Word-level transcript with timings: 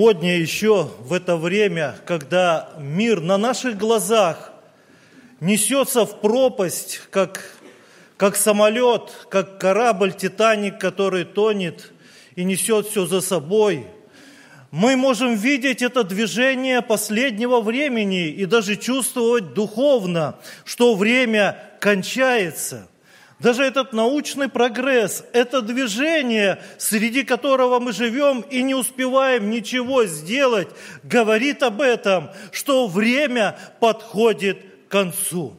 Сегодня 0.00 0.38
еще 0.38 0.90
в 1.00 1.12
это 1.12 1.36
время, 1.36 1.94
когда 2.06 2.70
мир 2.78 3.20
на 3.20 3.36
наших 3.36 3.76
глазах 3.76 4.50
несется 5.40 6.06
в 6.06 6.22
пропасть, 6.22 7.02
как, 7.10 7.54
как 8.16 8.36
самолет, 8.36 9.12
как 9.28 9.58
корабль 9.58 10.14
«Титаник», 10.14 10.78
который 10.78 11.24
тонет 11.24 11.92
и 12.34 12.44
несет 12.44 12.86
все 12.86 13.04
за 13.04 13.20
собой, 13.20 13.88
мы 14.70 14.96
можем 14.96 15.34
видеть 15.34 15.82
это 15.82 16.02
движение 16.02 16.80
последнего 16.80 17.60
времени 17.60 18.28
и 18.28 18.46
даже 18.46 18.76
чувствовать 18.76 19.52
духовно, 19.52 20.38
что 20.64 20.94
время 20.94 21.62
кончается– 21.78 22.88
даже 23.40 23.64
этот 23.64 23.94
научный 23.94 24.48
прогресс, 24.48 25.24
это 25.32 25.62
движение, 25.62 26.62
среди 26.78 27.24
которого 27.24 27.80
мы 27.80 27.92
живем 27.92 28.42
и 28.42 28.62
не 28.62 28.74
успеваем 28.74 29.50
ничего 29.50 30.04
сделать, 30.04 30.68
говорит 31.02 31.62
об 31.62 31.80
этом, 31.80 32.30
что 32.52 32.86
время 32.86 33.58
подходит 33.80 34.58
к 34.88 34.92
концу. 34.92 35.56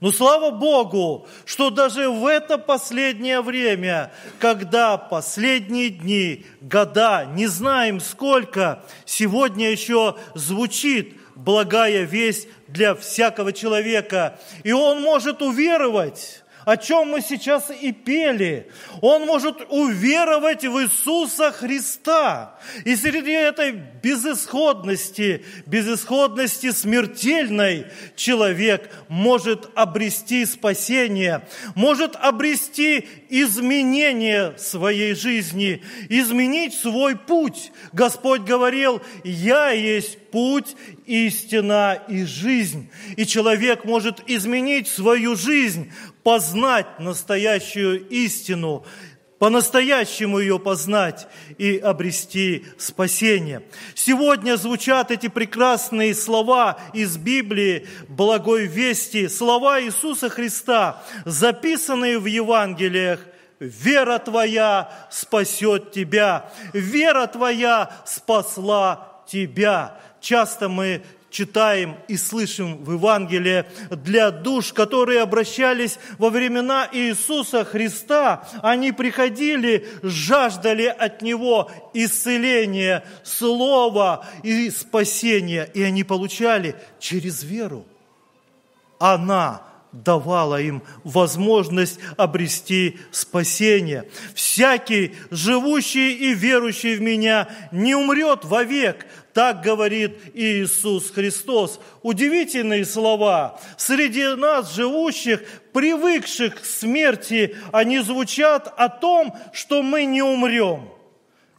Но 0.00 0.12
слава 0.12 0.50
Богу, 0.50 1.26
что 1.46 1.70
даже 1.70 2.10
в 2.10 2.26
это 2.26 2.58
последнее 2.58 3.40
время, 3.40 4.12
когда 4.38 4.98
последние 4.98 5.88
дни, 5.88 6.44
года, 6.60 7.24
не 7.34 7.46
знаем 7.46 8.00
сколько, 8.00 8.84
сегодня 9.06 9.70
еще 9.70 10.16
звучит 10.34 11.16
благая 11.34 12.02
весть 12.02 12.48
для 12.68 12.94
всякого 12.94 13.54
человека. 13.54 14.38
И 14.62 14.72
он 14.72 15.00
может 15.00 15.40
уверовать 15.40 16.43
о 16.64 16.76
чем 16.76 17.10
мы 17.10 17.20
сейчас 17.20 17.70
и 17.70 17.92
пели. 17.92 18.70
Он 19.00 19.26
может 19.26 19.66
уверовать 19.68 20.64
в 20.64 20.82
Иисуса 20.82 21.52
Христа. 21.52 22.58
И 22.84 22.96
среди 22.96 23.32
этой 23.32 23.72
безысходности, 23.72 25.44
безысходности 25.66 26.70
смертельной, 26.70 27.86
человек 28.16 28.90
может 29.08 29.68
обрести 29.74 30.46
спасение, 30.46 31.46
может 31.74 32.16
обрести 32.16 33.08
изменение 33.28 34.54
своей 34.58 35.14
жизни, 35.14 35.82
изменить 36.08 36.74
свой 36.74 37.16
путь. 37.16 37.72
Господь 37.92 38.42
говорил, 38.42 39.02
«Я 39.24 39.70
есть 39.70 40.18
путь, 40.30 40.76
истина 41.06 41.98
и 42.08 42.24
жизнь». 42.24 42.90
И 43.16 43.26
человек 43.26 43.84
может 43.84 44.22
изменить 44.26 44.88
свою 44.88 45.36
жизнь, 45.36 45.92
познать 46.24 46.98
настоящую 46.98 48.08
истину, 48.08 48.84
по-настоящему 49.38 50.38
ее 50.38 50.58
познать 50.58 51.28
и 51.58 51.76
обрести 51.76 52.64
спасение. 52.78 53.62
Сегодня 53.94 54.56
звучат 54.56 55.10
эти 55.10 55.28
прекрасные 55.28 56.14
слова 56.14 56.78
из 56.94 57.16
Библии, 57.18 57.86
благой 58.08 58.66
вести, 58.66 59.28
слова 59.28 59.80
Иисуса 59.80 60.28
Христа, 60.28 61.02
записанные 61.24 62.18
в 62.18 62.26
Евангелиях 62.26 63.20
Вера 63.60 64.18
твоя 64.18 64.90
спасет 65.10 65.92
тебя. 65.92 66.50
Вера 66.72 67.26
твоя 67.26 67.90
спасла 68.04 69.22
тебя. 69.26 69.98
Часто 70.20 70.68
мы 70.68 71.02
читаем 71.34 71.96
и 72.06 72.16
слышим 72.16 72.84
в 72.84 72.92
Евангелии 72.92 73.64
для 73.90 74.30
душ, 74.30 74.72
которые 74.72 75.20
обращались 75.20 75.98
во 76.16 76.30
времена 76.30 76.88
Иисуса 76.92 77.64
Христа. 77.64 78.48
Они 78.62 78.92
приходили, 78.92 79.86
жаждали 80.04 80.86
от 80.86 81.22
Него 81.22 81.70
исцеления, 81.92 83.04
слова 83.24 84.24
и 84.44 84.70
спасения, 84.70 85.68
и 85.74 85.82
они 85.82 86.04
получали 86.04 86.76
через 87.00 87.42
веру. 87.42 87.84
Она 89.00 89.62
давала 89.94 90.60
им 90.60 90.82
возможность 91.04 92.00
обрести 92.16 92.98
спасение. 93.10 94.08
Всякий, 94.34 95.14
живущий 95.30 96.12
и 96.12 96.34
верующий 96.34 96.96
в 96.96 97.00
Меня, 97.00 97.48
не 97.70 97.94
умрет 97.94 98.44
вовек, 98.44 99.06
так 99.32 99.62
говорит 99.62 100.18
Иисус 100.34 101.10
Христос. 101.10 101.80
Удивительные 102.02 102.84
слова. 102.84 103.60
Среди 103.76 104.34
нас, 104.34 104.74
живущих, 104.74 105.42
привыкших 105.72 106.60
к 106.60 106.64
смерти, 106.64 107.56
они 107.72 108.00
звучат 108.00 108.72
о 108.76 108.88
том, 108.88 109.36
что 109.52 109.82
мы 109.82 110.04
не 110.04 110.22
умрем. 110.22 110.93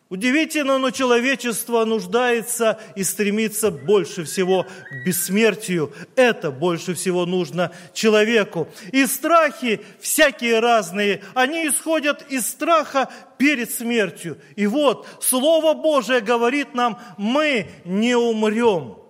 Удивительно, 0.07 0.77
но 0.77 0.91
человечество 0.91 1.83
нуждается 1.83 2.79
и 2.95 3.03
стремится 3.03 3.71
больше 3.71 4.23
всего 4.23 4.63
к 4.63 5.05
бессмертию. 5.05 5.91
Это 6.15 6.51
больше 6.51 6.93
всего 6.93 7.25
нужно 7.25 7.71
человеку. 7.91 8.67
И 8.91 9.07
страхи 9.07 9.81
всякие 9.99 10.59
разные, 10.59 11.23
они 11.33 11.67
исходят 11.67 12.23
из 12.29 12.45
страха 12.47 13.09
перед 13.39 13.71
смертью. 13.71 14.37
И 14.55 14.67
вот 14.67 15.07
Слово 15.21 15.73
Божие 15.73 16.21
говорит 16.21 16.75
нам, 16.75 16.99
мы 17.17 17.67
не 17.83 18.15
умрем. 18.15 19.04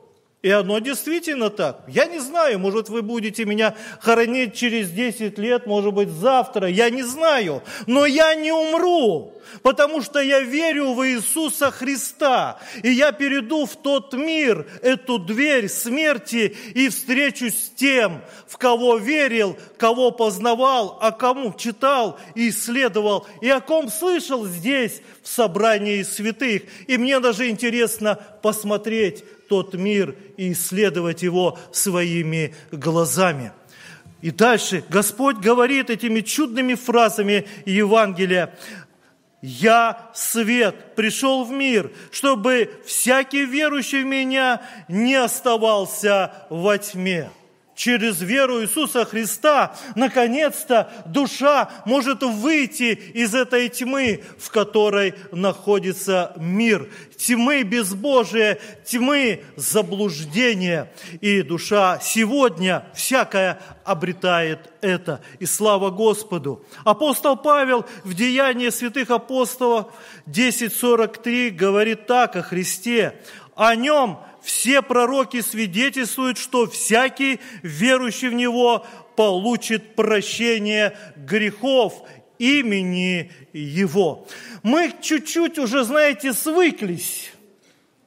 И 0.46 0.52
оно 0.52 0.78
действительно 0.78 1.50
так. 1.50 1.82
Я 1.88 2.06
не 2.06 2.20
знаю, 2.20 2.60
может, 2.60 2.88
вы 2.88 3.02
будете 3.02 3.46
меня 3.46 3.76
хоронить 4.00 4.54
через 4.54 4.92
10 4.92 5.40
лет, 5.40 5.66
может 5.66 5.92
быть, 5.92 6.10
завтра, 6.10 6.68
я 6.68 6.92
не 6.92 7.02
знаю. 7.02 7.64
Но 7.88 8.06
я 8.06 8.36
не 8.36 8.52
умру 8.52 9.36
потому 9.62 10.02
что 10.02 10.20
я 10.20 10.42
верю 10.42 10.94
в 10.94 11.08
Иисуса 11.08 11.72
Христа, 11.72 12.60
и 12.84 12.92
я 12.92 13.12
перейду 13.12 13.66
в 13.66 13.76
тот 13.76 14.14
мир, 14.14 14.68
эту 14.82 15.20
дверь 15.20 15.70
смерти, 15.70 16.56
и 16.74 16.90
встречусь 16.90 17.56
с 17.56 17.70
тем, 17.70 18.22
в 18.48 18.58
кого 18.58 18.98
верил, 18.98 19.58
кого 19.78 20.12
познавал, 20.12 20.98
о 21.02 21.12
кому 21.12 21.54
читал 21.54 22.20
и 22.36 22.50
исследовал, 22.50 23.26
и 23.42 23.50
о 23.50 23.62
ком 23.62 23.90
слышал 23.90 24.46
здесь, 24.46 25.02
в 25.24 25.28
собрании 25.28 26.04
святых. 26.04 26.64
И 26.88 26.98
мне 26.98 27.20
даже 27.20 27.50
интересно 27.50 28.20
посмотреть 28.42 29.24
тот 29.48 29.74
мир 29.74 30.16
и 30.38 30.52
исследовать 30.52 31.24
его 31.24 31.58
своими 31.72 32.54
глазами. 32.72 33.52
И 34.22 34.32
дальше 34.32 34.84
Господь 34.90 35.38
говорит 35.38 35.90
этими 35.90 36.22
чудными 36.22 36.74
фразами 36.74 37.46
Евангелия. 37.66 38.58
Я 39.42 40.10
свет, 40.16 40.96
пришел 40.96 41.44
в 41.44 41.52
мир, 41.52 41.92
чтобы 42.12 42.72
всякий 42.86 43.46
верующий 43.46 44.02
в 44.02 44.08
меня 44.08 44.62
не 44.88 45.16
оставался 45.16 46.34
во 46.50 46.78
тьме 46.78 47.30
через 47.76 48.22
веру 48.22 48.62
Иисуса 48.62 49.06
Христа, 49.06 49.76
наконец-то 49.96 50.92
душа 51.06 51.70
может 51.86 52.24
выйти 52.24 52.94
из 53.14 53.36
этой 53.36 53.70
тьмы, 53.70 54.24
в 54.40 54.50
которой 54.50 55.14
находится 55.32 56.34
мир. 56.38 56.90
Тьмы 57.18 57.64
безбожия, 57.64 58.60
тьмы 58.86 59.44
заблуждения. 59.58 60.92
И 61.22 61.42
душа 61.42 62.00
сегодня 62.02 62.86
всякая 62.94 63.60
обретает 63.84 64.72
это. 64.82 65.22
И 65.40 65.46
слава 65.46 65.90
Господу. 65.90 66.66
Апостол 66.84 67.36
Павел 67.36 67.86
в 68.04 68.14
Деянии 68.14 68.70
святых 68.70 69.12
апостолов 69.12 69.88
10.43 70.28 71.52
говорит 71.52 72.08
так 72.08 72.36
о 72.36 72.42
Христе. 72.42 73.20
О 73.56 73.76
нем 73.76 74.20
все 74.46 74.82
пророки 74.82 75.42
свидетельствуют, 75.42 76.38
что 76.38 76.68
всякий 76.68 77.40
верующий 77.64 78.30
в 78.30 78.34
Него 78.34 78.86
получит 79.16 79.96
прощение 79.96 80.96
грехов 81.18 82.04
имени 82.38 83.32
Его. 83.54 84.28
Мы 84.62 84.94
чуть-чуть 85.02 85.58
уже, 85.58 85.84
знаете, 85.84 86.34
свыклись 86.34 87.32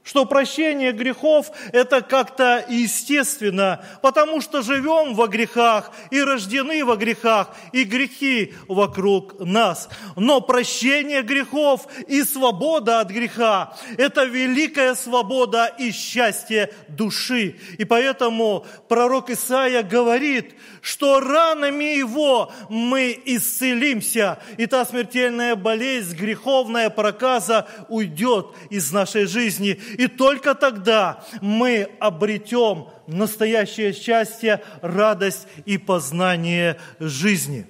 что 0.08 0.25
прощение 0.25 0.93
грехов– 0.93 1.50
это 1.72 2.00
как-то 2.00 2.64
естественно, 2.66 3.84
потому 4.00 4.40
что 4.40 4.62
живем 4.62 5.14
во 5.14 5.26
грехах 5.26 5.93
и 6.10 6.22
рождены 6.22 6.82
во 6.82 6.96
грехах, 6.96 7.55
и 7.72 7.84
грехи 7.84 8.55
вокруг 8.69 9.38
нас. 9.38 9.90
Но 10.16 10.40
прощение 10.40 11.20
грехов 11.20 11.87
и 12.06 12.22
свобода 12.22 13.00
от 13.00 13.10
греха– 13.10 13.76
это 13.99 14.25
великая 14.25 14.94
свобода 14.94 15.66
и 15.66 15.93
счастье 15.93 16.72
души. 16.88 17.56
И 17.76 17.84
поэтому 17.84 18.64
пророк 18.88 19.28
Исаия 19.28 19.82
говорит, 19.82 20.54
что 20.81 21.20
ранами 21.20 21.84
Его 21.99 22.50
мы 22.70 23.20
исцелимся, 23.26 24.38
и 24.56 24.64
та 24.64 24.87
смертельная 24.87 25.54
болезнь, 25.54 26.16
греховная 26.16 26.88
проказа 26.88 27.66
уйдет 27.90 28.46
из 28.70 28.90
нашей 28.90 29.26
жизни. 29.26 29.78
И 29.98 30.06
только 30.06 30.54
тогда 30.54 31.24
мы 31.40 31.88
обретем 31.98 32.86
настоящее 33.08 33.92
счастье, 33.92 34.62
радость 34.80 35.48
и 35.66 35.76
познание 35.76 36.78
жизни. 37.00 37.66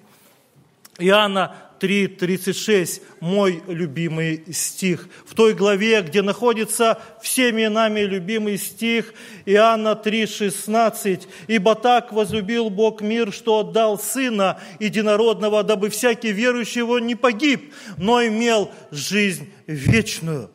Иоанна 0.99 1.57
3.36, 1.81 3.01
мой 3.21 3.63
любимый 3.67 4.45
стих. 4.53 5.09
В 5.25 5.35
той 5.35 5.55
главе, 5.55 6.03
где 6.03 6.21
находится 6.21 7.01
всеми 7.23 7.67
нами 7.67 8.01
любимый 8.01 8.59
стих, 8.59 9.15
Иоанна 9.47 9.99
3.16, 10.05 11.27
«Ибо 11.47 11.77
так 11.77 12.13
возлюбил 12.13 12.69
Бог 12.69 13.01
мир, 13.01 13.33
что 13.33 13.61
отдал 13.61 13.99
Сына 13.99 14.61
Единородного, 14.81 15.63
дабы 15.63 15.89
всякий 15.89 16.33
верующий 16.33 16.81
его 16.81 16.99
не 16.99 17.15
погиб, 17.15 17.73
но 17.97 18.23
имел 18.23 18.71
жизнь 18.91 19.51
вечную». 19.67 20.51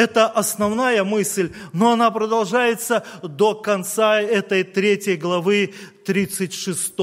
Это 0.00 0.28
основная 0.28 1.04
мысль, 1.04 1.52
но 1.74 1.92
она 1.92 2.10
продолжается 2.10 3.04
до 3.22 3.54
конца 3.54 4.18
этой 4.18 4.64
третьей 4.64 5.16
главы 5.16 5.74
36 6.06 6.94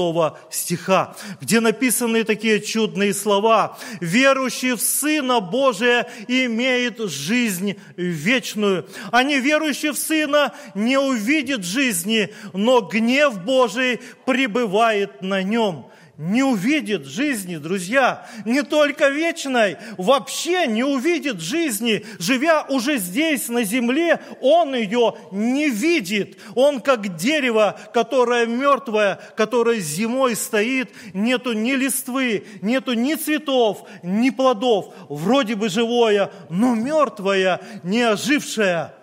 стиха, 0.50 1.14
где 1.40 1.60
написаны 1.60 2.24
такие 2.24 2.60
чудные 2.60 3.14
слова. 3.14 3.78
«Верующий 4.00 4.72
в 4.72 4.80
Сына 4.80 5.38
Божия 5.38 6.08
имеет 6.26 6.98
жизнь 7.08 7.76
вечную, 7.96 8.88
а 9.12 9.22
не 9.22 9.38
верующий 9.38 9.90
в 9.90 9.96
Сына 9.96 10.52
не 10.74 10.98
увидит 10.98 11.62
жизни, 11.62 12.34
но 12.52 12.80
гнев 12.80 13.44
Божий 13.44 14.00
пребывает 14.26 15.22
на 15.22 15.44
нем» 15.44 15.88
не 16.18 16.42
увидит 16.42 17.06
жизни, 17.06 17.58
друзья, 17.58 18.26
не 18.44 18.62
только 18.62 19.08
вечной, 19.08 19.76
вообще 19.96 20.66
не 20.66 20.82
увидит 20.82 21.40
жизни, 21.40 22.04
живя 22.18 22.64
уже 22.68 22.98
здесь, 22.98 23.48
на 23.48 23.62
земле, 23.62 24.20
он 24.40 24.74
ее 24.74 25.14
не 25.30 25.70
видит. 25.70 26.38
Он 26.56 26.80
как 26.80 27.16
дерево, 27.16 27.78
которое 27.94 28.46
мертвое, 28.46 29.20
которое 29.36 29.78
зимой 29.78 30.34
стоит, 30.34 30.90
нету 31.14 31.52
ни 31.52 31.72
листвы, 31.72 32.44
нету 32.62 32.94
ни 32.94 33.14
цветов, 33.14 33.86
ни 34.02 34.30
плодов, 34.30 34.92
вроде 35.08 35.54
бы 35.54 35.68
живое, 35.68 36.32
но 36.50 36.74
мертвое, 36.74 37.60
не 37.84 38.02
ожившее– 38.02 38.92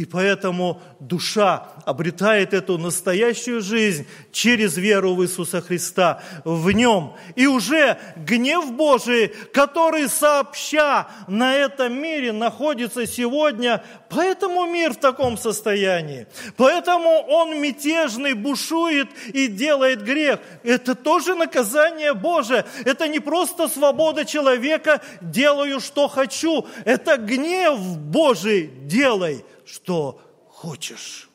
и 0.00 0.06
поэтому 0.06 0.80
душа 0.98 1.68
обретает 1.84 2.54
эту 2.54 2.78
настоящую 2.78 3.60
жизнь 3.60 4.06
через 4.32 4.78
веру 4.78 5.14
в 5.14 5.22
Иисуса 5.22 5.60
Христа 5.60 6.22
в 6.42 6.70
нем. 6.70 7.12
И 7.36 7.46
уже 7.46 7.98
гнев 8.16 8.72
Божий, 8.72 9.28
который 9.52 10.08
сообща 10.08 11.06
на 11.28 11.54
этом 11.54 11.92
мире 12.00 12.32
находится 12.32 13.06
сегодня, 13.06 13.84
поэтому 14.08 14.64
мир 14.64 14.94
в 14.94 14.96
таком 14.96 15.36
состоянии. 15.36 16.26
Поэтому 16.56 17.10
он 17.28 17.60
мятежный, 17.60 18.32
бушует 18.32 19.08
и 19.34 19.48
делает 19.48 20.02
грех. 20.02 20.40
Это 20.62 20.94
тоже 20.94 21.34
наказание 21.34 22.14
Божие. 22.14 22.64
Это 22.86 23.06
не 23.06 23.20
просто 23.20 23.68
свобода 23.68 24.24
человека, 24.24 25.02
делаю, 25.20 25.78
что 25.78 26.08
хочу. 26.08 26.66
Это 26.86 27.18
гнев 27.18 27.78
Божий, 27.98 28.70
делай 28.84 29.44
что 29.70 30.20
хочешь. 30.48 31.28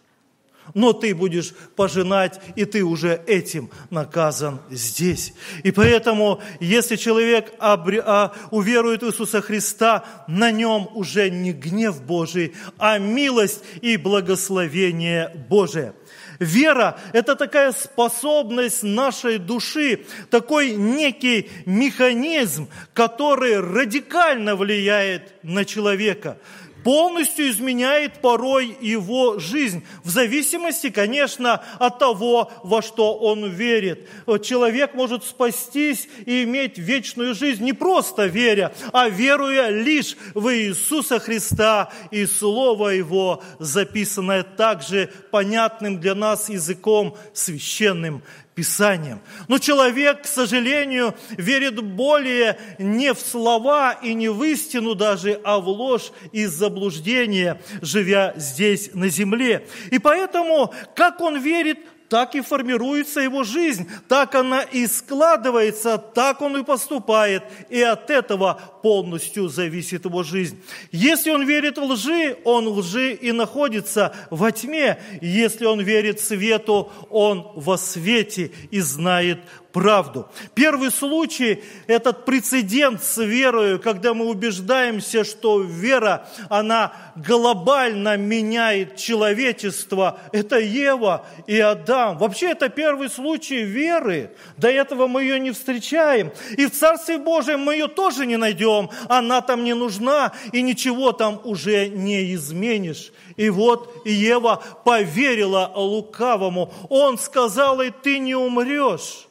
Но 0.74 0.94
ты 0.94 1.14
будешь 1.14 1.54
пожинать, 1.76 2.42
и 2.56 2.66
ты 2.66 2.84
уже 2.84 3.22
этим 3.28 3.70
наказан 3.92 4.60
здесь. 4.72 5.34
И 5.64 5.72
поэтому, 5.72 6.42
если 6.60 6.96
человек 6.96 7.54
обре... 7.60 8.02
а, 8.04 8.34
уверует 8.50 9.04
в 9.04 9.08
Иисуса 9.08 9.42
Христа, 9.42 10.04
на 10.28 10.50
нем 10.50 10.90
уже 10.96 11.30
не 11.30 11.54
гнев 11.54 12.02
Божий, 12.02 12.56
а 12.80 12.98
милость 12.98 13.64
и 13.82 13.96
благословение 13.96 15.46
Божие. 15.50 15.94
Вера– 16.40 17.00
это 17.14 17.36
такая 17.36 17.72
способность 17.72 18.82
нашей 18.82 19.38
души, 19.38 20.06
такой 20.32 20.72
некий 20.72 21.50
механизм, 21.66 22.68
который 22.94 23.60
радикально 23.60 24.56
влияет 24.56 25.36
на 25.44 25.64
человека– 25.64 26.40
полностью 26.86 27.50
изменяет 27.50 28.22
порой 28.22 28.78
его 28.80 29.40
жизнь, 29.40 29.84
в 30.04 30.10
зависимости, 30.12 30.92
конечно, 30.92 31.64
от 31.80 31.98
того, 31.98 32.52
во 32.64 32.84
что 32.84 33.16
он 33.16 33.50
верит. 33.50 34.08
Человек 34.44 34.94
может 34.94 35.24
спастись 35.24 36.08
и 36.28 36.44
иметь 36.44 36.78
вечную 36.78 37.34
жизнь 37.34 37.64
не 37.64 37.74
просто 37.74 38.28
веря, 38.28 38.72
а 38.94 39.10
веруя 39.10 39.70
лишь 39.70 40.16
в 40.36 40.54
Иисуса 40.56 41.18
Христа 41.18 41.92
и 42.12 42.28
Слово 42.28 42.90
Его, 42.90 43.42
записанное 43.58 44.44
также 44.44 45.10
понятным 45.32 46.00
для 46.00 46.14
нас 46.14 46.50
языком 46.50 47.18
священным. 47.34 48.22
Писанием. 48.56 49.22
Но 49.50 49.58
человек, 49.60 50.24
к 50.24 50.26
сожалению, 50.26 51.14
верит 51.32 51.84
более 51.84 52.58
не 52.80 53.14
в 53.14 53.20
слова 53.20 53.92
и 53.92 54.14
не 54.14 54.30
в 54.30 54.42
истину 54.44 54.96
даже, 54.96 55.42
а 55.44 55.60
в 55.60 55.68
ложь 55.68 56.12
и 56.32 56.46
заблуждение, 56.46 57.62
живя 57.82 58.34
здесь 58.38 58.92
на 58.94 59.10
земле. 59.10 59.68
И 59.92 60.00
поэтому, 60.00 60.74
как 60.96 61.20
он 61.20 61.38
верит, 61.38 61.80
так 62.08 62.36
и 62.36 62.42
формируется 62.42 63.20
его 63.20 63.44
жизнь, 63.44 63.90
так 64.08 64.36
она 64.36 64.62
и 64.62 64.88
складывается, 64.88 65.98
так 65.98 66.42
он 66.42 66.58
и 66.58 66.64
поступает, 66.64 67.44
и 67.70 67.82
от 67.82 68.10
этого 68.10 68.62
полностью 68.86 69.50
зависит 69.50 70.06
его 70.06 70.22
жизнь. 70.22 70.62
Если 70.92 71.32
он 71.32 71.44
верит 71.44 71.80
в 71.80 71.84
лжи, 71.84 72.38
он 72.44 72.68
лжи 72.68 73.14
и 73.14 73.32
находится 73.32 74.16
во 74.30 74.52
тьме. 74.52 75.00
Если 75.22 75.66
он 75.66 75.82
верит 75.82 76.20
свету, 76.20 76.92
он 77.10 77.48
во 77.56 77.80
свете 77.80 78.52
и 78.70 78.80
знает 78.82 79.40
правду. 79.76 80.30
Первый 80.54 80.90
случай– 80.90 81.62
этот 81.88 82.24
прецедент 82.24 83.04
с 83.04 83.22
верою, 83.22 83.78
когда 83.78 84.14
мы 84.14 84.28
убеждаемся, 84.28 85.26
что 85.26 85.60
вера, 85.60 86.30
она 86.50 86.94
глобально 87.18 88.16
меняет 88.16 88.96
человечество. 88.96 90.18
Это 90.32 90.60
Ева 90.60 91.26
и 91.46 91.60
Адам. 91.60 92.18
Вообще 92.20 92.52
это 92.52 92.70
первый 92.70 93.10
случай 93.10 93.64
веры. 93.64 94.32
До 94.56 94.70
этого 94.70 95.08
мы 95.08 95.24
ее 95.24 95.42
не 95.42 95.52
встречаем. 95.52 96.32
И 96.56 96.68
в 96.68 96.72
Царстве 96.72 97.18
Божьем 97.18 97.60
мы 97.60 97.74
ее 97.74 97.90
тоже 97.90 98.26
не 98.26 98.38
найдем. 98.38 98.75
Она 99.10 99.42
там 99.42 99.64
не 99.64 99.74
нужна, 99.74 100.32
и 100.52 100.62
ничего 100.62 101.12
там 101.12 101.40
уже 101.44 101.90
не 101.90 102.34
изменишь. 102.34 103.12
И 103.36 103.50
вот 103.50 104.06
Ева 104.06 104.62
поверила 104.84 105.72
лукавому. 105.76 106.74
Он 106.90 107.18
сказал 107.18 107.82
ей, 107.82 107.92
ты 107.92 108.20
не 108.20 108.36
умрешь 108.36 109.28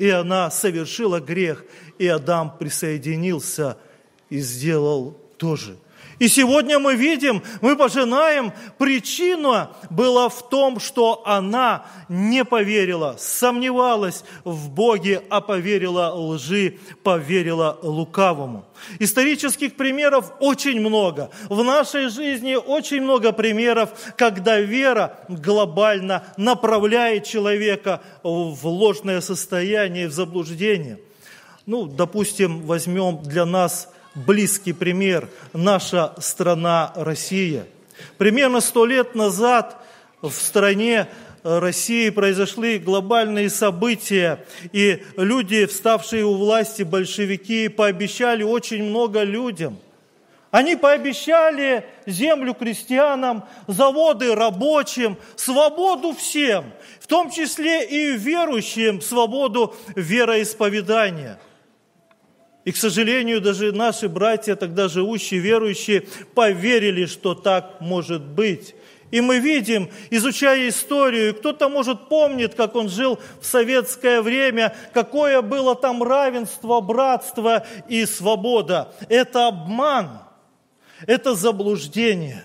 и 0.00 0.08
она 0.08 0.50
совершила 0.50 1.20
грех, 1.20 1.62
и 1.98 2.06
Адам 2.06 2.56
присоединился 2.56 3.76
и 4.30 4.38
сделал 4.38 5.14
то 5.36 5.56
же. 5.56 5.76
И 6.20 6.28
сегодня 6.28 6.78
мы 6.78 6.96
видим, 6.96 7.42
мы 7.62 7.76
пожинаем, 7.76 8.52
причина 8.76 9.70
была 9.88 10.28
в 10.28 10.50
том, 10.50 10.78
что 10.78 11.22
она 11.24 11.86
не 12.10 12.44
поверила, 12.44 13.16
сомневалась 13.18 14.22
в 14.44 14.68
Боге, 14.68 15.22
а 15.30 15.40
поверила 15.40 16.12
лжи, 16.14 16.76
поверила 17.02 17.78
лукавому. 17.80 18.66
Исторических 18.98 19.76
примеров 19.76 20.30
очень 20.40 20.78
много. 20.78 21.30
В 21.48 21.64
нашей 21.64 22.10
жизни 22.10 22.54
очень 22.54 23.00
много 23.00 23.32
примеров, 23.32 23.88
когда 24.18 24.60
вера 24.60 25.20
глобально 25.30 26.24
направляет 26.36 27.24
человека 27.24 28.02
в 28.22 28.66
ложное 28.66 29.22
состояние, 29.22 30.06
в 30.06 30.12
заблуждение. 30.12 31.00
Ну, 31.64 31.86
допустим, 31.86 32.60
возьмем 32.66 33.22
для 33.22 33.46
нас– 33.46 33.88
близкий 34.14 34.72
пример– 34.72 35.28
наша 35.52 36.14
страна 36.18 36.92
Россия. 36.96 37.66
Примерно 38.18 38.60
сто 38.60 38.86
лет 38.86 39.14
назад 39.14 39.76
в 40.22 40.32
стране 40.32 41.08
России 41.42 42.10
произошли 42.10 42.78
глобальные 42.78 43.50
события, 43.50 44.44
и 44.72 45.02
люди, 45.16 45.66
вставшие 45.66 46.24
у 46.24 46.34
власти, 46.34 46.82
большевики, 46.82 47.68
пообещали 47.68 48.42
очень 48.42 48.84
много 48.84 49.22
людям. 49.22 49.78
Они 50.50 50.74
пообещали 50.74 51.86
землю 52.06 52.54
крестьянам, 52.54 53.44
заводы 53.68 54.34
рабочим, 54.34 55.16
свободу 55.36 56.12
всем, 56.12 56.64
в 56.98 57.06
том 57.06 57.30
числе 57.30 57.86
и 57.86 58.16
верующим, 58.16 59.00
свободу 59.00 59.74
вероисповедания– 59.94 61.38
и, 62.64 62.72
к 62.72 62.76
сожалению, 62.76 63.40
даже 63.40 63.72
наши 63.72 64.08
братья, 64.08 64.54
тогда 64.54 64.88
живущие, 64.88 65.40
верующие, 65.40 66.02
поверили, 66.34 67.06
что 67.06 67.34
так 67.34 67.80
может 67.80 68.22
быть. 68.22 68.74
И 69.10 69.20
мы 69.20 69.38
видим, 69.38 69.90
изучая 70.10 70.68
историю, 70.68 71.34
кто-то, 71.34 71.68
может, 71.68 72.08
помнит, 72.08 72.54
как 72.54 72.76
он 72.76 72.88
жил 72.88 73.18
в 73.40 73.46
советское 73.46 74.22
время, 74.22 74.76
какое 74.92 75.42
было 75.42 75.74
там 75.74 76.02
равенство, 76.02 76.80
братство 76.80 77.66
и 77.88 78.04
свобода. 78.06 78.92
Это 79.08 79.48
обман, 79.48 80.20
это 81.06 81.34
заблуждение. 81.34 82.44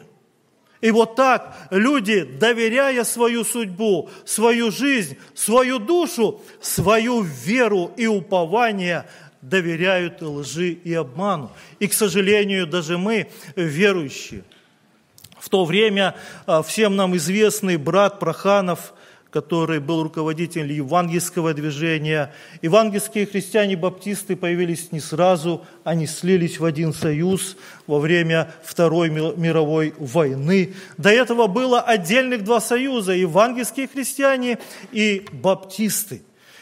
И 0.81 0.91
вот 0.91 1.15
так 1.15 1.55
люди, 1.71 2.23
доверяя 2.23 3.03
свою 3.03 3.43
судьбу, 3.43 4.09
свою 4.23 4.71
жизнь, 4.71 5.17
свою 5.33 5.79
душу, 5.79 6.41
свою 6.61 7.21
веру 7.21 7.91
и 7.95 8.07
упование 8.07 9.05
доверяют 9.49 10.21
лжи 10.21 10.71
и 10.71 10.93
обману. 10.93 11.51
И, 11.79 11.87
к 11.87 11.93
сожалению, 11.93 12.67
даже 12.67 12.97
мы, 12.97 13.29
верующие, 13.55 14.43
в 15.39 15.49
то 15.49 15.65
время 15.65 16.15
а, 16.45 16.63
всем 16.63 16.95
нам 16.95 17.15
известный 17.15 17.77
брат 17.77 18.19
Проханов– 18.19 18.93
который 19.35 19.81
был 19.81 20.01
руководителем 20.01 20.69
евангельского 20.69 21.53
движения. 21.53 22.33
Евангельские 22.61 23.25
христиане-баптисты 23.25 24.37
появились 24.37 24.93
не 24.93 25.01
сразу, 25.01 25.65
они 25.83 26.07
слились 26.07 26.57
в 26.57 26.63
один 26.63 26.93
союз 26.93 27.57
во 27.85 27.99
время 27.99 28.53
Второй 28.63 29.09
мировой 29.09 29.93
войны. 29.99 30.73
До 30.97 31.09
этого 31.09 31.47
было 31.47 31.81
отдельных 31.81 32.45
два 32.45 32.61
союза– 32.61 33.11
евангельские 33.13 33.89
христиане 33.89 34.57
и 34.93 35.25
баптисты. 35.33 36.21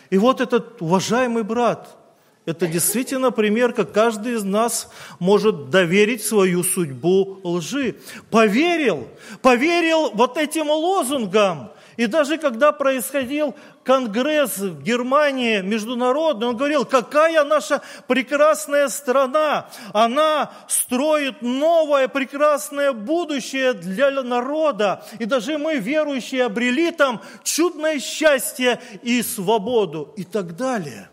И 0.09 0.17
вот 0.17 0.41
этот 0.41 0.81
уважаемый 0.81 1.43
брат– 1.43 1.95
это 2.45 2.67
действительно 2.67 3.31
пример, 3.31 3.73
как 3.73 3.93
каждый 3.93 4.33
из 4.33 4.43
нас 4.43 4.89
может 5.19 5.69
доверить 5.69 6.23
свою 6.23 6.63
судьбу 6.63 7.39
лжи. 7.43 7.95
Поверил, 8.29 9.07
поверил 9.41 10.11
вот 10.11 10.37
этим 10.37 10.69
лозунгам, 10.69 11.71
и 11.95 12.07
даже 12.07 12.37
когда 12.37 12.71
происходил 12.71 13.55
конгресс 13.83 14.57
в 14.57 14.81
Германии 14.81 15.61
международный, 15.61 16.47
он 16.47 16.57
говорил, 16.57 16.85
какая 16.85 17.43
наша 17.43 17.81
прекрасная 18.07 18.87
страна, 18.89 19.69
она 19.93 20.51
строит 20.67 21.41
новое 21.41 22.07
прекрасное 22.07 22.93
будущее 22.93 23.73
для 23.73 24.09
народа. 24.23 25.05
И 25.19 25.25
даже 25.25 25.57
мы, 25.57 25.75
верующие, 25.77 26.45
обрели 26.45 26.91
там 26.91 27.21
чудное 27.43 27.99
счастье 27.99 28.81
и 29.03 29.21
свободу 29.21 30.13
и 30.17 30.23
так 30.23 30.55
далее. 30.55 31.09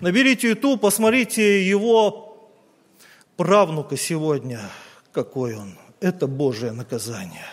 Наберите 0.00 0.48
YouTube, 0.48 0.80
посмотрите 0.80 1.68
его 1.68 2.48
правнука 3.36 3.98
сегодня, 3.98 4.60
какой 5.12 5.54
он. 5.54 5.74
Это 6.00 6.26
Божие 6.26 6.72
наказание. 6.72 7.44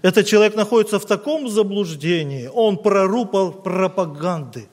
Этот 0.00 0.24
человек 0.24 0.54
находится 0.54 1.00
в 1.00 1.04
таком 1.04 1.48
заблуждении, 1.48 2.46
он 2.46 2.76
прорупал 2.76 3.50
пропаганды. 3.50 4.68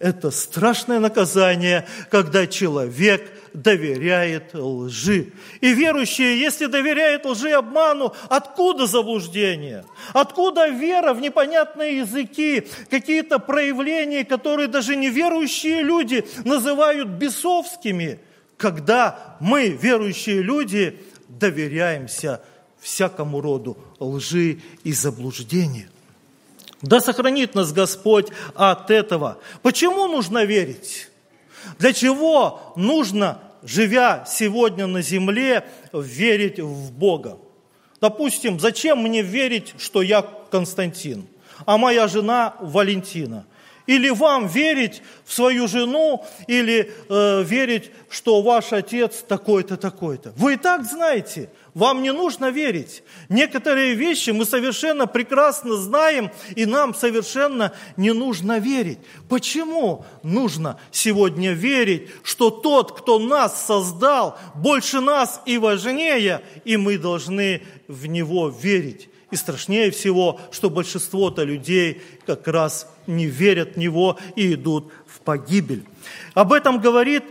Это 0.00 0.32
страшное 0.32 0.98
наказание, 0.98 1.86
когда 2.10 2.48
человек 2.48 3.30
доверяет 3.54 4.52
лжи. 4.52 5.32
И 5.60 5.72
верующие, 5.72 6.38
если 6.38 6.66
доверяют 6.66 7.24
лжи 7.24 7.50
и 7.50 7.52
обману, 7.52 8.12
откуда 8.28 8.86
заблуждение? 8.86 9.84
Откуда 10.12 10.68
вера 10.68 11.14
в 11.14 11.20
непонятные 11.20 11.98
языки, 11.98 12.66
какие-то 12.90 13.38
проявления, 13.38 14.24
которые 14.24 14.68
даже 14.68 14.96
неверующие 14.96 15.82
люди 15.82 16.26
называют 16.44 17.08
бесовскими, 17.08 18.18
когда 18.56 19.36
мы, 19.40 19.68
верующие 19.68 20.42
люди, 20.42 21.00
доверяемся 21.28 22.42
всякому 22.80 23.40
роду 23.40 23.78
лжи 24.00 24.60
и 24.82 24.92
заблуждения. 24.92 25.88
Да 26.82 27.00
сохранит 27.00 27.54
нас 27.54 27.72
Господь 27.72 28.28
от 28.54 28.90
этого. 28.90 29.38
Почему 29.62 30.06
нужно 30.08 30.44
верить? 30.44 31.08
Для 31.78 31.92
чего 31.92 32.72
нужно, 32.76 33.40
живя 33.62 34.24
сегодня 34.26 34.86
на 34.86 35.02
земле, 35.02 35.64
верить 35.92 36.60
в 36.60 36.92
Бога? 36.92 37.38
Допустим, 38.00 38.60
зачем 38.60 39.02
мне 39.02 39.22
верить, 39.22 39.74
что 39.78 40.02
я 40.02 40.22
Константин, 40.22 41.26
а 41.64 41.78
моя 41.78 42.08
жена 42.08 42.54
Валентина? 42.60 43.46
Или 43.86 44.08
вам 44.08 44.46
верить 44.46 45.02
в 45.24 45.32
свою 45.32 45.68
жену, 45.68 46.24
или 46.46 46.90
э, 47.08 47.42
верить, 47.42 47.90
что 48.08 48.40
ваш 48.40 48.72
отец 48.72 49.22
такой-то, 49.26 49.76
такой-то. 49.76 50.32
Вы 50.36 50.54
и 50.54 50.56
так 50.56 50.84
знаете, 50.84 51.50
вам 51.74 52.02
не 52.02 52.12
нужно 52.12 52.50
верить. 52.50 53.02
Некоторые 53.28 53.94
вещи 53.94 54.30
мы 54.30 54.44
совершенно 54.44 55.06
прекрасно 55.06 55.76
знаем, 55.76 56.30
и 56.54 56.66
нам 56.66 56.94
совершенно 56.94 57.72
не 57.96 58.12
нужно 58.12 58.60
верить. 58.60 58.98
Почему 59.28 60.06
нужно 60.22 60.78
сегодня 60.92 61.52
верить, 61.52 62.08
что 62.22 62.50
тот, 62.50 62.96
кто 62.96 63.18
нас 63.18 63.66
создал, 63.66 64.38
больше 64.54 65.00
нас 65.00 65.42
и 65.46 65.58
важнее, 65.58 66.42
и 66.64 66.76
мы 66.76 66.96
должны 66.96 67.62
в 67.88 68.06
Него 68.06 68.48
верить? 68.48 69.08
И 69.32 69.36
страшнее 69.36 69.90
всего, 69.90 70.40
что 70.52 70.70
большинство-то 70.70 71.42
людей 71.42 72.02
как 72.24 72.46
раз 72.46 72.88
не 73.08 73.26
верят 73.26 73.74
в 73.74 73.78
Него 73.78 74.16
и 74.36 74.54
идут 74.54 74.92
в 75.08 75.18
погибель. 75.20 75.84
Об 76.34 76.52
этом 76.52 76.80
говорит 76.80 77.24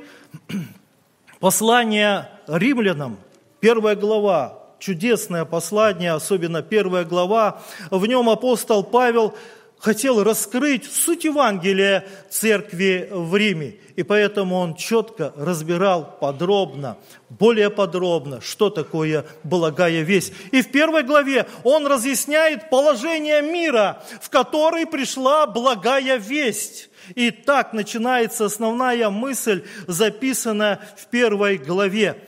послание 1.39 2.29
римлянам, 2.47 3.17
Первая 3.63 3.95
глава, 3.95 4.59
чудесное 4.77 5.45
послание, 5.45 6.11
особенно 6.11 6.61
первая 6.61 7.05
глава, 7.05 7.61
в 7.91 8.05
нем 8.05 8.29
апостол 8.29 8.83
Павел 8.83 9.33
хотел 9.79 10.21
раскрыть 10.21 10.83
суть 10.83 11.23
Евангелия 11.23 12.03
церкви 12.29 13.07
в 13.09 13.33
Риме. 13.37 13.75
И 13.95 14.03
поэтому 14.03 14.57
он 14.57 14.75
четко 14.75 15.31
разбирал 15.37 16.17
подробно, 16.19 16.97
более 17.29 17.69
подробно, 17.69 18.41
что 18.41 18.69
такое 18.69 19.25
благая 19.45 20.01
весть. 20.01 20.33
И 20.51 20.61
в 20.61 20.69
первой 20.69 21.03
главе 21.03 21.47
он 21.63 21.87
разъясняет 21.87 22.69
положение 22.69 23.41
мира, 23.41 24.03
в 24.19 24.29
который 24.29 24.85
пришла 24.85 25.47
благая 25.47 26.17
весть. 26.17 26.89
И 27.15 27.31
так 27.31 27.71
начинается 27.71 28.43
основная 28.43 29.09
мысль, 29.09 29.63
записанная 29.87 30.81
в 30.97 31.07
первой 31.07 31.57
главе. 31.57 32.27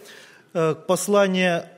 Э, 0.57 0.73
послание 0.73 1.69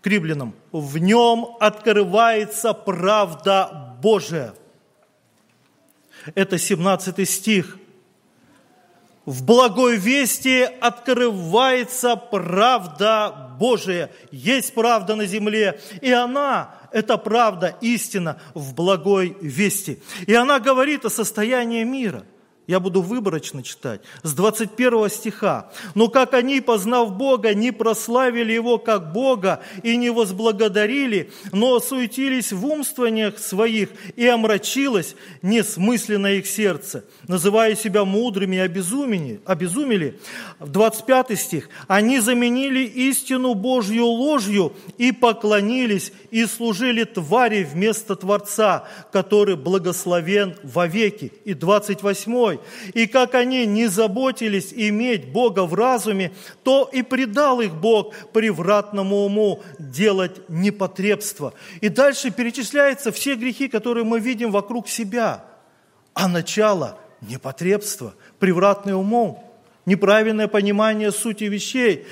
к 0.00 0.06
римлянам. 0.06 0.54
В 0.72 0.96
нем 0.96 1.54
открывается 1.60 2.72
правда 2.72 3.94
Божия. 4.00 4.54
Это 6.34 6.56
17 6.56 7.28
стих. 7.28 7.76
В 9.26 9.44
благой 9.44 9.98
вести 9.98 10.62
открывается 10.62 12.16
правда 12.16 13.54
Божия. 13.60 14.10
Есть 14.30 14.72
правда 14.72 15.14
на 15.14 15.26
земле, 15.26 15.78
и 16.00 16.10
она, 16.10 16.76
эта 16.90 17.18
правда, 17.18 17.76
истина 17.82 18.40
в 18.54 18.72
благой 18.72 19.36
вести. 19.42 20.00
И 20.26 20.32
она 20.32 20.58
говорит 20.58 21.04
о 21.04 21.10
состоянии 21.10 21.84
мира– 21.84 22.24
я 22.66 22.80
буду 22.80 23.02
выборочно 23.02 23.62
читать. 23.62 24.00
С 24.22 24.32
21 24.32 25.10
стиха. 25.10 25.70
«Но 25.94 26.08
как 26.08 26.32
они, 26.32 26.62
познав 26.62 27.14
Бога, 27.14 27.52
не 27.54 27.72
прославили 27.72 28.52
Его 28.52 28.78
как 28.78 29.12
Бога 29.12 29.60
и 29.82 29.96
не 29.96 30.08
возблагодарили, 30.10 31.30
но 31.52 31.78
суетились 31.78 32.52
в 32.52 32.64
умствованиях 32.64 33.38
своих, 33.38 33.90
и 34.16 34.26
омрачилось 34.26 35.14
несмысленно 35.42 36.28
их 36.28 36.46
сердце, 36.46 37.04
называя 37.28 37.76
себя 37.76 38.04
мудрыми, 38.04 38.58
обезумели». 38.58 39.40
обезумели. 39.44 40.18
25 40.60 41.38
стих. 41.38 41.68
«Они 41.86 42.18
заменили 42.20 42.80
истину 42.80 43.52
Божью 43.54 44.06
ложью 44.06 44.72
и 44.96 45.12
поклонились, 45.12 46.12
и 46.30 46.46
служили 46.46 47.04
твари 47.04 47.62
вместо 47.62 48.16
Творца, 48.16 48.84
который 49.12 49.56
благословен 49.56 50.54
вовеки». 50.62 51.30
И 51.44 51.52
28 51.52 52.53
мной. 52.54 52.60
И 52.94 53.06
как 53.06 53.34
они 53.34 53.66
не 53.66 53.86
заботились 53.86 54.72
иметь 54.74 55.32
Бога 55.32 55.64
в 55.64 55.74
разуме, 55.74 56.32
то 56.62 56.88
и 56.92 57.02
предал 57.02 57.60
их 57.60 57.74
Бог 57.74 58.14
превратному 58.32 59.24
уму 59.24 59.62
делать 59.78 60.48
непотребство. 60.48 61.54
И 61.80 61.88
дальше 61.88 62.30
перечисляются 62.30 63.12
все 63.12 63.34
грехи, 63.34 63.68
которые 63.68 64.04
мы 64.04 64.20
видим 64.20 64.50
вокруг 64.50 64.88
себя. 64.88 65.44
А 66.14 66.28
начало– 66.28 66.98
непотребство, 67.20 68.14
превратный 68.38 68.94
умом, 68.94 69.42
неправильное 69.86 70.48
понимание 70.48 71.10
сути 71.10 71.44
вещей, 71.44 72.06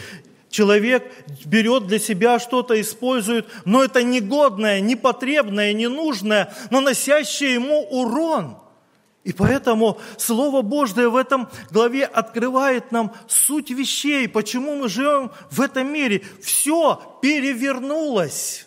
Человек 0.53 1.11
берет 1.47 1.87
для 1.87 1.99
себя 1.99 2.39
что-то, 2.39 2.79
использует, 2.79 3.47
но 3.65 3.83
это 3.83 4.03
негодное, 4.03 4.81
непотребное, 4.81 5.73
ненужное, 5.73 6.53
наносящее 6.69 7.55
ему 7.55 7.81
урон. 7.85 8.59
И 9.25 9.33
поэтому 9.33 9.99
Слово 10.19 10.63
Божье 10.63 11.09
в 11.09 11.15
этом 11.17 11.49
главе 11.71 12.05
открывает 12.05 12.91
нам 12.91 13.13
суть 13.29 13.71
вещей, 13.71 14.29
почему 14.29 14.75
мы 14.75 14.89
живем 14.89 15.31
в 15.51 15.61
этом 15.61 15.93
мире. 15.93 16.23
Все 16.43 17.01
перевернулось. 17.23 18.67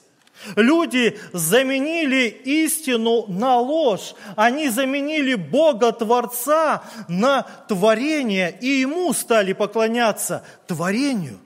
Люди 0.56 1.20
заменили 1.34 2.28
истину 2.46 3.26
на 3.28 3.58
ложь. 3.58 4.14
Они 4.36 4.70
заменили 4.70 5.36
Бога 5.36 5.92
Творца 5.92 6.84
на 7.10 7.44
творение, 7.68 8.58
и 8.62 8.68
Ему 8.68 9.12
стали 9.14 9.54
поклоняться 9.54 10.46
творению. 10.68 11.40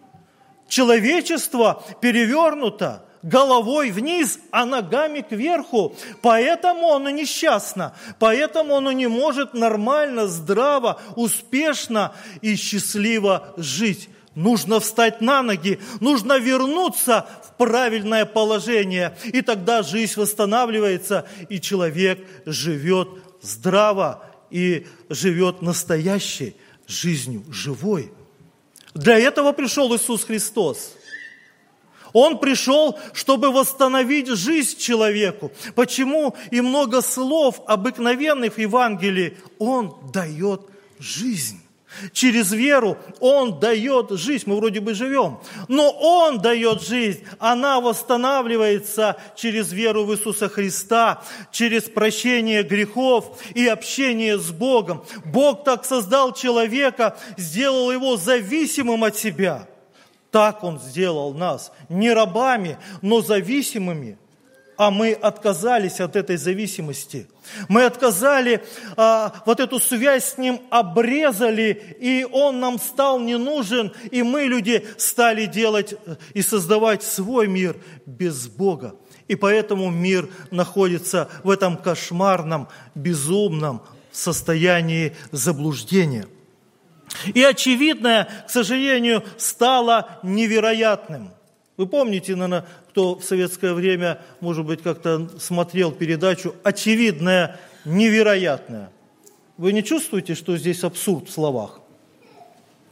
Человечество 0.68 1.84
перевернуто. 2.01 3.06
Головой 3.22 3.92
вниз, 3.92 4.40
а 4.52 4.66
ногами 4.66 5.22
кверху. 5.22 5.96
Поэтому 6.22 6.94
оно 6.94 7.10
несчастно, 7.10 7.94
поэтому 8.20 8.78
оно 8.78 8.92
не 8.92 9.08
может 9.08 9.54
нормально, 9.54 10.28
здраво, 10.28 11.02
успешно 11.16 12.14
и 12.42 12.56
счастливо 12.56 13.54
жить. 13.58 14.10
Нужно 14.36 14.80
встать 14.80 15.22
на 15.22 15.42
ноги, 15.42 15.80
нужно 16.00 16.38
вернуться 16.38 17.28
в 17.44 17.58
правильное 17.58 18.26
положение, 18.26 19.18
и 19.26 19.42
тогда 19.42 19.82
жизнь 19.82 20.14
восстанавливается, 20.16 21.28
и 21.50 21.60
человек 21.60 22.26
живет 22.46 23.10
здраво 23.42 24.24
и 24.50 24.88
живет 25.10 25.62
настоящей 25.62 26.56
жизнью, 26.88 27.44
живой. 27.50 28.14
Для 28.94 29.20
этого 29.20 29.52
пришел 29.52 29.94
Иисус 29.96 30.24
Христос– 30.24 30.94
он 32.13 32.39
пришел, 32.39 32.98
чтобы 33.13 33.51
восстановить 33.51 34.28
жизнь 34.28 34.78
человеку. 34.78 35.51
Почему 35.75 36.36
и 36.51 36.62
много 36.62 37.01
слов 37.01 37.62
обыкновенных 37.66 38.56
в 38.56 38.58
Евангелии? 38.58 39.38
Он 39.58 39.96
дает 40.13 40.62
жизнь. 41.00 41.62
Через 42.13 42.51
веру 42.51 42.98
Он 43.20 43.60
дает 43.60 44.12
жизнь. 44.12 44.44
Мы 44.46 44.58
вроде 44.58 44.80
бы 44.80 44.94
живем. 44.94 45.39
Но 45.68 45.89
Он 45.89 46.39
дает 46.39 46.84
жизнь. 46.84 47.24
Она 47.39 47.82
восстанавливается 47.82 49.18
через 49.36 49.72
веру 49.72 50.06
в 50.06 50.13
Иисуса 50.13 50.50
Христа, 50.50 51.24
через 51.51 51.84
прощение 51.84 52.62
грехов 52.63 53.39
и 53.56 53.68
общение 53.68 54.38
с 54.38 54.51
Богом. 54.51 55.04
Бог 55.25 55.63
так 55.63 55.84
создал 55.84 56.34
человека, 56.34 57.18
сделал 57.38 57.92
его 57.92 58.18
зависимым 58.18 59.04
от 59.04 59.18
себя– 59.18 59.68
так 60.31 60.63
Он 60.63 60.79
сделал 60.79 61.33
нас 61.33 61.71
не 61.89 62.12
рабами, 62.12 62.77
но 63.01 63.21
зависимыми. 63.21 64.17
А 64.77 64.91
мы 64.91 65.12
отказались 65.12 66.00
от 66.00 66.15
этой 66.15 66.38
зависимости. 66.38 67.27
Мы 67.67 67.83
отказали, 67.83 68.63
а, 68.95 69.33
вот 69.45 69.59
эту 69.59 69.77
связь 69.77 70.24
с 70.24 70.38
Ним 70.38 70.62
обрезали, 70.69 71.98
и 72.00 72.25
Он 72.31 72.62
нам 72.62 72.79
стал 72.79 73.19
не 73.19 73.38
нужен, 73.38 73.91
и 74.09 74.24
мы, 74.24 74.43
люди, 74.43 74.88
стали 74.95 75.48
делать 75.48 75.95
и 76.33 76.41
создавать 76.41 77.03
свой 77.03 77.48
мир 77.48 77.75
без 78.05 78.48
Бога. 78.48 78.95
И 79.27 79.36
поэтому 79.36 79.89
мир 79.89 80.29
находится 80.50 81.27
в 81.43 81.50
этом 81.50 81.75
кошмарном, 81.75 82.69
безумном 82.95 83.81
состоянии 84.12 85.13
заблуждения– 85.31 86.25
и 87.34 87.44
очевидное, 87.44 88.28
к 88.48 88.50
сожалению, 88.50 89.24
стало 89.38 90.20
невероятным. 90.24 91.32
Вы 91.78 91.88
помните, 91.88 92.36
наверное, 92.36 92.66
кто 92.89 93.16
в 93.16 93.24
советское 93.24 93.74
время, 93.74 94.20
может 94.42 94.66
быть, 94.66 94.82
как-то 94.82 95.30
смотрел 95.39 95.92
передачу 95.92 96.56
«Очевидное 96.63 97.60
невероятное». 97.86 98.92
Вы 99.58 99.74
не 99.74 99.84
чувствуете, 99.84 100.36
что 100.36 100.58
здесь 100.58 100.84
абсурд 100.84 101.30
в 101.30 101.32
словах? 101.32 101.80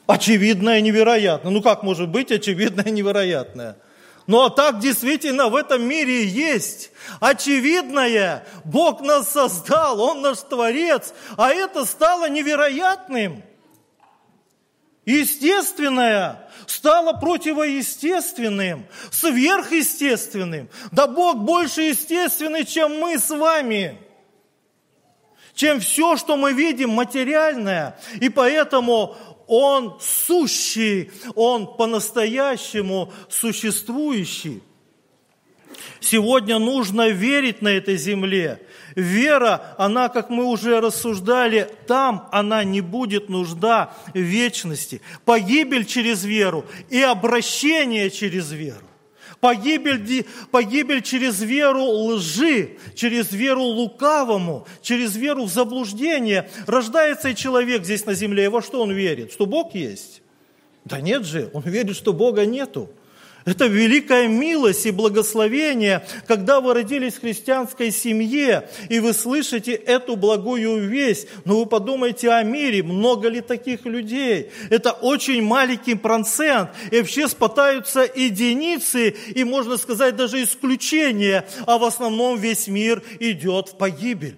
Очевидное 0.06 0.80
невероятное. 0.82 1.52
Ну 1.52 1.62
как 1.62 1.84
может 1.84 2.10
быть 2.10 2.32
очевидное 2.32 2.86
невероятное? 2.86 3.78
Ну 4.26 4.44
а 4.44 4.50
так 4.50 4.80
действительно 4.80 5.48
в 5.48 5.56
этом 5.56 5.84
мире 5.84 6.26
есть. 6.26 6.92
Очевидное, 7.20 8.46
Бог 8.64 9.02
нас 9.02 9.32
создал, 9.32 10.00
Он 10.02 10.22
наш 10.22 10.40
Творец, 10.40 11.14
а 11.38 11.52
это 11.52 11.86
стало 11.86 12.30
невероятным– 12.30 13.44
Естественное 15.08 16.50
стало 16.66 17.14
противоестественным, 17.14 18.86
сверхъестественным. 19.10 20.67
Да 20.91 21.08
Бог 21.08 21.38
больше 21.38 21.84
естественный, 21.84 22.65
чем 22.65 23.00
мы 23.00 23.17
с 23.17 23.30
вами, 23.30 23.98
чем 25.56 25.80
все, 25.80 26.17
что 26.17 26.36
мы 26.36 26.52
видим, 26.52 26.89
материальное. 26.89 27.98
И 28.20 28.28
поэтому 28.28 29.15
Он 29.48 29.98
сущий, 30.02 31.10
Он 31.36 31.78
по-настоящему 31.78 33.13
существующий. 33.30 34.62
Сегодня 36.02 36.60
нужно 36.60 37.08
верить 37.08 37.62
на 37.62 37.70
этой 37.70 37.96
земле. 37.96 38.62
Вера, 38.98 39.76
она, 39.78 40.10
как 40.10 40.32
мы 40.32 40.46
уже 40.46 40.82
рассуждали, 40.82 41.70
там 41.86 42.28
она 42.32 42.64
не 42.64 42.82
будет 42.82 43.30
нужда 43.30 43.94
вечности. 44.16 45.04
Погибель 45.24 45.86
через 45.86 46.24
веру 46.24 46.66
и 46.90 47.00
обращение 47.04 48.10
через 48.10 48.52
веру. 48.52 48.88
Погибель, 49.40 50.26
погибель 50.50 51.04
через 51.04 51.40
веру 51.42 51.84
лжи, 51.84 52.78
через 52.96 53.32
веру 53.32 53.66
лукавому, 53.66 54.66
через 54.82 55.16
веру 55.16 55.46
в 55.46 55.52
заблуждение. 55.52 56.50
Рождается 56.66 57.36
человек 57.36 57.84
здесь 57.84 58.04
на 58.08 58.16
земле, 58.16 58.46
и 58.46 58.48
во 58.48 58.64
что 58.64 58.82
он 58.82 58.92
верит? 58.92 59.32
Что 59.32 59.46
Бог 59.46 59.76
есть? 59.76 60.24
Да 60.86 61.02
нет 61.02 61.24
же, 61.24 61.52
он 61.54 61.62
верит, 61.62 61.96
что 61.96 62.14
Бога 62.14 62.48
нету. 62.48 62.90
Это 63.48 63.68
великая 63.68 64.28
милость 64.28 64.86
и 64.88 64.92
благословение, 64.92 66.06
когда 66.28 66.60
вы 66.60 66.74
родились 66.74 67.14
в 67.14 67.22
христианской 67.22 67.92
семье, 67.92 68.70
и 68.90 69.00
вы 69.00 69.14
слышите 69.14 69.72
эту 69.72 70.18
благую 70.18 70.86
весть. 70.86 71.30
Но 71.46 71.60
вы 71.60 71.66
подумайте 71.66 72.30
о 72.30 72.44
мире, 72.44 72.84
много 72.84 73.30
ли 73.30 73.40
таких 73.40 73.86
людей? 73.86 74.52
Это 74.70 74.92
очень 74.92 75.42
маленький 75.42 75.96
процент, 75.96 76.72
и 76.92 76.98
вообще 76.98 77.30
спотаются 77.30 78.02
единицы, 78.02 79.16
и, 79.34 79.46
можно 79.46 79.78
сказать, 79.78 80.18
даже 80.18 80.44
исключения, 80.44 81.48
а 81.66 81.78
в 81.78 81.86
основном 81.86 82.38
весь 82.38 82.68
мир 82.68 83.02
идет 83.22 83.70
в 83.70 83.78
погибель. 83.78 84.36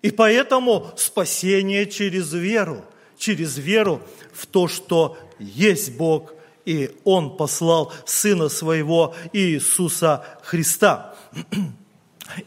И 0.00 0.10
поэтому 0.10 0.86
спасение 0.96 1.84
через 1.84 2.32
веру, 2.32 2.82
через 3.18 3.58
веру 3.58 4.00
в 4.32 4.46
то, 4.46 4.68
что 4.68 5.18
есть 5.38 5.98
Бог 5.98 6.32
и 6.66 6.90
Он 7.04 7.36
послал 7.36 7.92
Сына 8.04 8.50
Своего 8.50 9.14
Иисуса 9.32 10.24
Христа. 10.42 11.14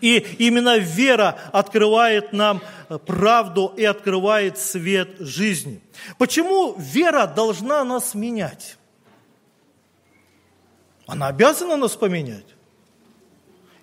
И 0.02 0.18
именно 0.40 0.78
вера 0.78 1.40
открывает 1.54 2.34
нам 2.34 2.62
правду 3.08 3.74
и 3.78 3.86
открывает 3.86 4.60
свет 4.60 5.16
жизни. 5.20 5.82
Почему 6.18 6.76
вера 6.78 7.26
должна 7.26 7.84
нас 7.86 8.14
менять? 8.14 8.78
Она 11.08 11.28
обязана 11.28 11.78
нас 11.78 11.96
поменять. 11.96 12.46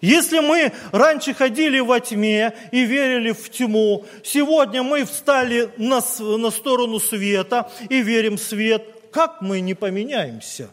Если 0.02 0.40
мы 0.40 0.72
раньше 0.92 1.32
ходили 1.32 1.80
во 1.80 1.98
тьме 1.98 2.52
и 2.70 2.84
верили 2.84 3.32
в 3.32 3.48
тьму, 3.48 4.04
сегодня 4.22 4.82
мы 4.82 5.06
встали 5.06 5.70
на, 5.78 6.02
на 6.20 6.50
сторону 6.50 7.00
света 7.00 7.72
и 7.88 8.02
верим 8.02 8.36
в 8.36 8.42
свет– 8.42 8.86
как 9.16 9.40
мы 9.40 9.60
не 9.60 9.72
поменяемся? 9.72 10.68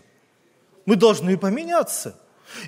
Мы 0.85 0.97
должны 0.97 1.37
поменяться. 1.37 2.19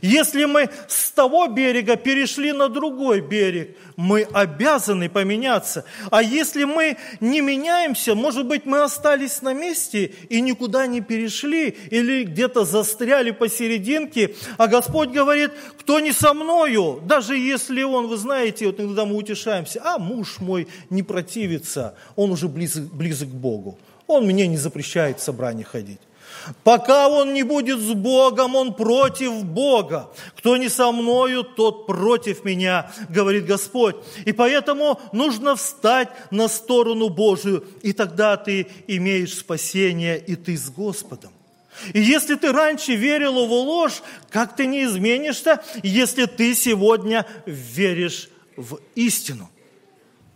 Если 0.02 0.46
мы 0.46 0.70
с 0.88 1.12
того 1.12 1.48
берега 1.48 1.98
перешли 1.98 2.54
на 2.54 2.70
другой 2.70 3.20
берег, 3.20 3.76
мы 3.98 4.22
обязаны 4.22 5.10
поменяться. 5.10 5.84
А 6.12 6.24
если 6.24 6.64
мы 6.64 6.96
не 7.20 7.42
меняемся, 7.42 8.16
может 8.16 8.48
быть, 8.48 8.66
мы 8.66 8.84
остались 8.84 9.42
на 9.42 9.54
месте 9.54 10.14
и 10.30 10.40
никуда 10.40 10.88
не 10.88 11.02
перешли, 11.02 11.78
или 11.92 12.24
где-то 12.24 12.64
застряли 12.64 13.32
посерединке, 13.32 14.34
а 14.58 14.68
Господь 14.68 15.10
говорит, 15.10 15.52
кто 15.78 16.00
не 16.00 16.14
со 16.14 16.34
мною, 16.34 17.02
даже 17.04 17.38
если 17.38 17.84
он, 17.84 18.08
вы 18.08 18.16
знаете, 18.16 18.68
вот 18.68 18.80
иногда 18.80 19.04
мы 19.04 19.18
утешаемся, 19.18 19.82
а 19.84 20.00
муж 20.00 20.40
мой 20.40 20.70
не 20.90 21.04
противится, 21.04 21.96
он 22.16 22.32
уже 22.32 22.48
близок, 22.48 22.86
близок 22.94 23.28
к 23.28 23.34
Богу. 23.34 23.78
Он 24.08 24.26
мне 24.26 24.48
не 24.48 24.58
запрещает 24.58 25.20
в 25.20 25.24
собрание 25.24 25.66
ходить. 25.66 26.00
Пока 26.64 27.08
он 27.08 27.34
не 27.34 27.44
будет 27.44 27.80
с 27.80 27.94
Богом, 27.94 28.56
он 28.56 28.74
против 28.74 29.44
Бога. 29.44 30.12
Кто 30.38 30.58
не 30.58 30.70
со 30.70 30.92
мною, 30.92 31.44
тот 31.44 31.88
против 31.88 32.44
меня, 32.44 32.92
говорит 33.10 33.46
Господь. 33.46 33.96
И 34.26 34.32
поэтому 34.32 35.00
нужно 35.12 35.56
встать 35.56 36.10
на 36.32 36.48
сторону 36.48 37.10
Божию, 37.10 37.66
и 37.82 37.94
тогда 37.94 38.38
ты 38.38 38.68
имеешь 38.88 39.36
спасение, 39.36 40.20
и 40.20 40.36
ты 40.36 40.58
с 40.58 40.70
Господом. 40.70 41.32
И 41.94 42.00
если 42.00 42.36
ты 42.36 42.52
раньше 42.52 42.96
верил 42.96 43.46
в 43.48 43.52
ложь, 43.52 44.02
как 44.30 44.56
ты 44.56 44.66
не 44.66 44.86
изменишься, 44.86 45.62
если 45.84 46.26
ты 46.26 46.56
сегодня 46.56 47.26
веришь 47.46 48.30
в 48.56 48.80
истину? 48.96 49.50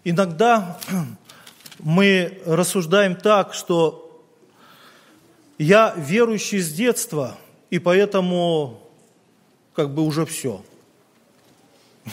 Иногда 0.04 0.80
мы 1.80 2.40
рассуждаем 2.46 3.16
так, 3.16 3.54
что 3.54 4.06
я 5.58 5.94
верующий 5.98 6.60
с 6.60 6.72
детства, 6.72 7.38
и 7.70 7.80
поэтому 7.80 8.82
как 9.76 9.94
бы 9.94 10.04
уже 10.04 10.26
все. 10.26 10.62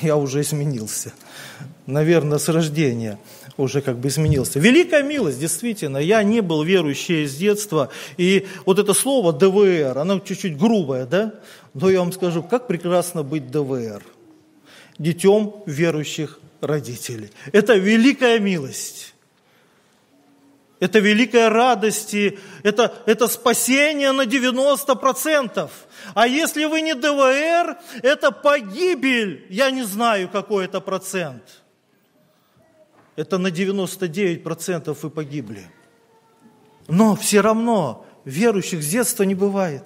Я 0.02 0.16
уже 0.16 0.40
изменился. 0.40 1.12
Наверное, 1.87 2.38
с 2.38 2.48
рождения. 2.48 3.18
уже 3.57 3.81
как 3.81 3.98
бы 3.98 4.09
изменился. 4.09 4.59
Великая 4.59 5.02
милость, 5.02 5.40
действительно. 5.40 5.96
Я 5.96 6.22
не 6.22 6.42
был 6.42 6.62
верующий 6.62 7.26
с 7.26 7.35
детства. 7.37 7.90
И 8.18 8.46
вот 8.66 8.79
это 8.79 8.92
слово 8.92 9.33
ДВР, 9.33 9.96
оно 9.96 10.18
чуть-чуть 10.20 10.59
грубое, 10.59 11.07
да? 11.07 11.35
Но 11.72 11.88
я 11.88 12.00
вам 12.00 12.12
скажу, 12.12 12.42
как 12.42 12.66
прекрасно 12.66 13.22
быть 13.22 13.50
ДВР. 13.50 14.02
Детем 14.98 15.55
верующих 15.64 16.38
родителей. 16.61 17.31
Это 17.52 17.76
великая 17.76 18.38
милость. 18.38 19.14
Это 20.79 20.99
великая 20.99 21.49
радость, 21.49 22.12
и 22.12 22.39
это, 22.62 22.95
это 23.07 23.29
спасение 23.29 24.12
на 24.12 24.23
90%. 24.23 25.71
А 26.15 26.27
если 26.27 26.67
вы 26.67 26.83
не 26.83 26.95
ДВР, 26.95 27.79
это 28.03 28.31
погибель, 28.31 29.47
я 29.49 29.71
не 29.71 29.85
знаю, 29.85 30.29
какой 30.29 30.67
это 30.67 30.81
процент. 30.81 31.62
Это 33.17 33.39
на 33.39 33.49
99% 33.49 34.99
вы 35.01 35.11
погибли. 35.11 35.67
Но 36.89 37.17
все 37.17 37.41
равно 37.41 38.07
верующих 38.27 38.83
с 38.83 38.87
детства 38.87 39.23
не 39.23 39.35
бывает. 39.35 39.85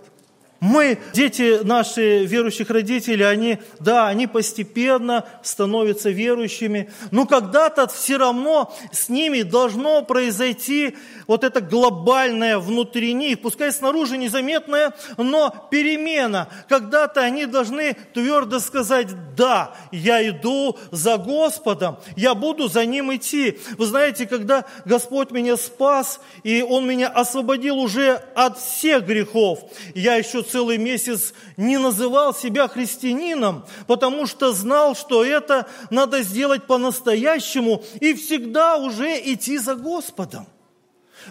Мы, 0.61 0.99
дети 1.15 1.61
наши 1.65 2.27
верующих 2.27 2.69
родителей, 2.69 3.25
они, 3.25 3.59
да, 3.79 4.09
они 4.09 4.27
постепенно 4.27 5.25
становятся 5.43 6.11
верующими, 6.11 6.91
но 7.11 7.25
когда-то 7.25 7.89
все 7.89 8.19
равно 8.19 8.71
с 8.93 9.09
ними 9.09 9.41
должно 9.41 10.03
произойти 10.03 10.97
вот 11.27 11.45
это 11.45 11.63
глобальное 11.63 12.59
внутри 12.59 13.15
них, 13.15 13.41
пускай 13.41 13.73
снаружи 13.73 14.19
незаметная, 14.19 14.93
но 15.17 15.69
перемена. 15.71 16.49
Когда-то 16.69 17.23
они 17.23 17.47
должны 17.47 17.97
твердо 18.13 18.59
сказать, 18.59 19.09
да, 19.37 19.75
я 19.93 20.29
иду 20.29 20.77
за 20.91 21.17
Господом, 21.17 21.99
я 22.17 22.35
буду 22.35 22.69
за 22.69 22.85
Ним 22.85 23.15
идти. 23.15 23.59
Вы 23.79 23.87
знаете, 23.87 24.27
когда 24.27 24.67
Господь 24.85 25.31
меня 25.31 25.57
спас, 25.57 26.21
и 26.43 26.63
Он 26.63 26.87
меня 26.87 27.09
освободил 27.09 27.79
уже 27.79 28.21
от 28.35 28.59
всех 28.59 29.07
грехов, 29.07 29.61
я 29.95 30.17
еще 30.17 30.43
целый 30.51 30.79
месяц 30.79 31.35
не 31.57 31.79
называл 31.79 32.35
себя 32.35 32.69
христианином, 32.69 33.65
потому 33.87 34.27
что 34.27 34.53
знал, 34.53 34.95
что 34.95 35.25
это 35.25 35.67
надо 35.91 36.23
сделать 36.23 36.67
по-настоящему 36.67 37.83
и 38.01 38.15
всегда 38.15 38.77
уже 38.77 39.19
идти 39.33 39.59
за 39.59 39.75
Господом. 39.75 40.47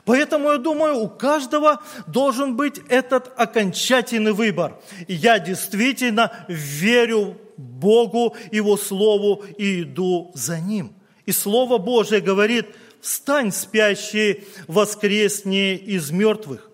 Поэтому 0.06 0.52
я 0.52 0.58
думаю, 0.58 0.98
у 0.98 1.10
каждого 1.10 1.82
должен 2.08 2.56
быть 2.56 2.80
этот 2.90 3.32
окончательный 3.36 4.34
выбор. 4.34 4.80
я 5.08 5.40
действительно 5.40 6.46
верю 6.48 7.38
Богу, 7.58 8.36
Его 8.52 8.78
Слову 8.78 9.44
и 9.58 9.82
иду 9.82 10.32
за 10.34 10.60
Ним. 10.60 10.94
И 11.26 11.32
Слово 11.32 11.78
Божие 11.78 12.22
говорит, 12.22 12.68
встань, 13.02 13.52
спящий, 13.52 14.44
воскресни 14.68 15.76
из 15.76 16.12
мертвых. 16.12 16.69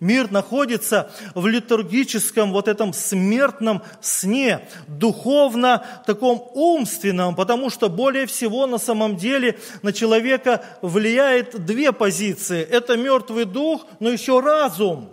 Мир 0.00 0.30
находится 0.30 1.10
в 1.34 1.46
литургическом 1.46 2.52
вот 2.52 2.68
этом 2.68 2.92
смертном 2.92 3.82
сне, 4.00 4.68
духовно 4.86 5.84
таком 6.06 6.42
умственном, 6.54 7.34
потому 7.34 7.70
что 7.70 7.88
более 7.88 8.26
всего 8.26 8.66
на 8.66 8.78
самом 8.78 9.16
деле 9.16 9.58
на 9.82 9.92
человека 9.92 10.64
влияет 10.82 11.64
две 11.64 11.92
позиции. 11.92 12.62
Это 12.62 12.96
мертвый 12.96 13.44
дух, 13.44 13.86
но 14.00 14.10
еще 14.10 14.40
разум, 14.40 15.10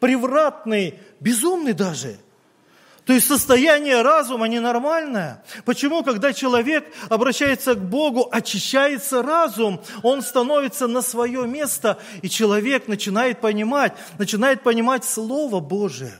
превратный, 0.00 0.98
безумный 1.20 1.72
даже– 1.72 2.16
то 3.06 3.12
есть 3.12 3.26
состояние 3.26 4.02
разума 4.02 4.46
ненормальное. 4.46 5.42
Почему, 5.64 6.02
когда 6.02 6.32
человек 6.32 6.84
обращается 7.10 7.74
к 7.74 7.80
Богу, 7.80 8.28
очищается 8.30 9.22
разум, 9.22 9.80
он 10.02 10.22
становится 10.22 10.86
на 10.86 11.02
свое 11.02 11.46
место, 11.46 11.98
и 12.22 12.30
человек 12.30 12.88
начинает 12.88 13.40
понимать, 13.40 13.92
начинает 14.18 14.62
понимать 14.62 15.04
Слово 15.04 15.60
Божие 15.60 16.14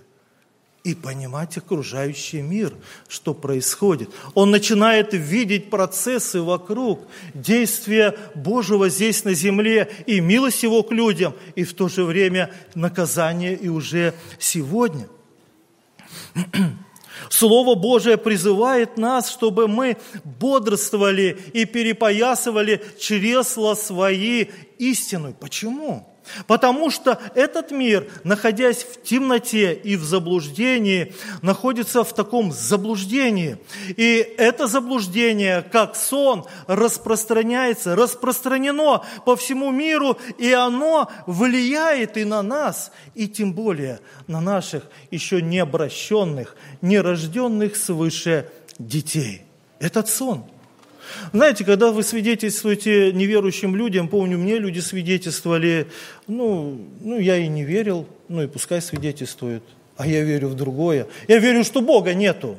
и 0.83 0.94
понимать 0.94 1.57
окружающий 1.57 2.42
мир, 2.42 2.75
что 3.09 3.33
происходит. 3.33 4.11
Он 4.35 4.51
начинает 4.51 5.14
видеть 5.14 5.70
процессы 5.70 6.42
вокруг, 6.42 7.09
действия 7.33 8.14
Божьего 8.35 8.90
здесь 8.90 9.25
на 9.25 9.33
земле, 9.33 9.90
и 10.07 10.20
милость 10.20 10.62
Его 10.62 10.83
к 10.83 10.92
людям, 10.92 11.35
и 11.55 11.64
в 11.64 11.73
то 11.73 11.88
же 11.88 12.05
время 12.05 12.53
наказание 12.75 13.55
и 13.55 13.68
уже 13.68 14.12
сегодня. 14.38 15.09
Слово 17.31 17.74
Божие 17.74 18.16
призывает 18.16 18.96
нас, 18.96 19.31
чтобы 19.31 19.68
мы 19.68 19.96
бодрствовали 20.24 21.38
и 21.53 21.64
перепоясывали 21.64 22.85
чресла 22.98 23.74
свои 23.77 24.46
истиной. 24.79 25.35
Почему? 25.35 26.13
Потому 26.47 26.91
что 26.91 27.19
этот 27.35 27.71
мир, 27.71 28.09
находясь 28.25 28.83
в 28.85 29.03
темноте 29.03 29.75
и 29.75 29.97
в 29.97 30.05
заблуждении, 30.05 31.15
находится 31.43 32.05
в 32.05 32.13
таком 32.15 32.53
заблуждении. 32.53 33.59
И 33.97 34.35
это 34.39 34.67
заблуждение, 34.67 35.63
как 35.63 35.97
сон, 35.97 36.45
распространяется, 36.67 37.97
распространено 37.97 39.05
по 39.25 39.37
всему 39.37 39.71
миру, 39.71 40.19
и 40.39 40.53
оно 40.53 41.11
влияет 41.27 42.17
и 42.17 42.25
на 42.25 42.43
нас, 42.43 42.93
и 43.15 43.29
тем 43.29 43.53
более 43.53 44.01
на 44.27 44.41
наших 44.41 44.85
еще 45.11 45.43
не 45.43 45.59
обращенных, 45.59 46.57
не 46.81 47.01
рожденных 47.01 47.77
свыше 47.77 48.51
детей. 48.79 49.43
Этот 49.79 50.09
сон– 50.09 50.45
знаете, 51.33 51.64
когда 51.64 51.90
вы 51.90 52.03
свидетельствуете 52.03 53.12
неверующим 53.12 53.77
людям, 53.77 54.09
помню, 54.09 54.38
мне 54.38 54.59
люди 54.59 54.81
свидетельствовали, 54.81 55.88
ну, 56.27 56.81
ну 57.01 57.19
я 57.19 57.37
и 57.37 57.49
не 57.49 57.64
верил, 57.64 58.07
ну 58.29 58.43
и 58.43 58.47
пускай 58.47 58.81
свидетельствуют, 58.81 59.62
а 59.97 60.07
я 60.07 60.23
верю 60.23 60.49
в 60.49 60.55
другое. 60.55 61.07
Я 61.29 61.38
верю, 61.38 61.64
что 61.64 61.81
Бога 61.81 62.14
нету. 62.14 62.59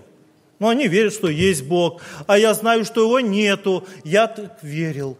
Но 0.60 0.69
они 0.69 0.88
верят, 0.88 1.13
что 1.13 1.27
есть 1.27 1.65
Бог, 1.65 2.01
а 2.27 2.38
я 2.38 2.53
знаю, 2.53 2.86
что 2.86 3.01
Его 3.01 3.19
нету. 3.19 3.86
Я 4.03 4.27
так 4.27 4.58
верил. 4.62 5.17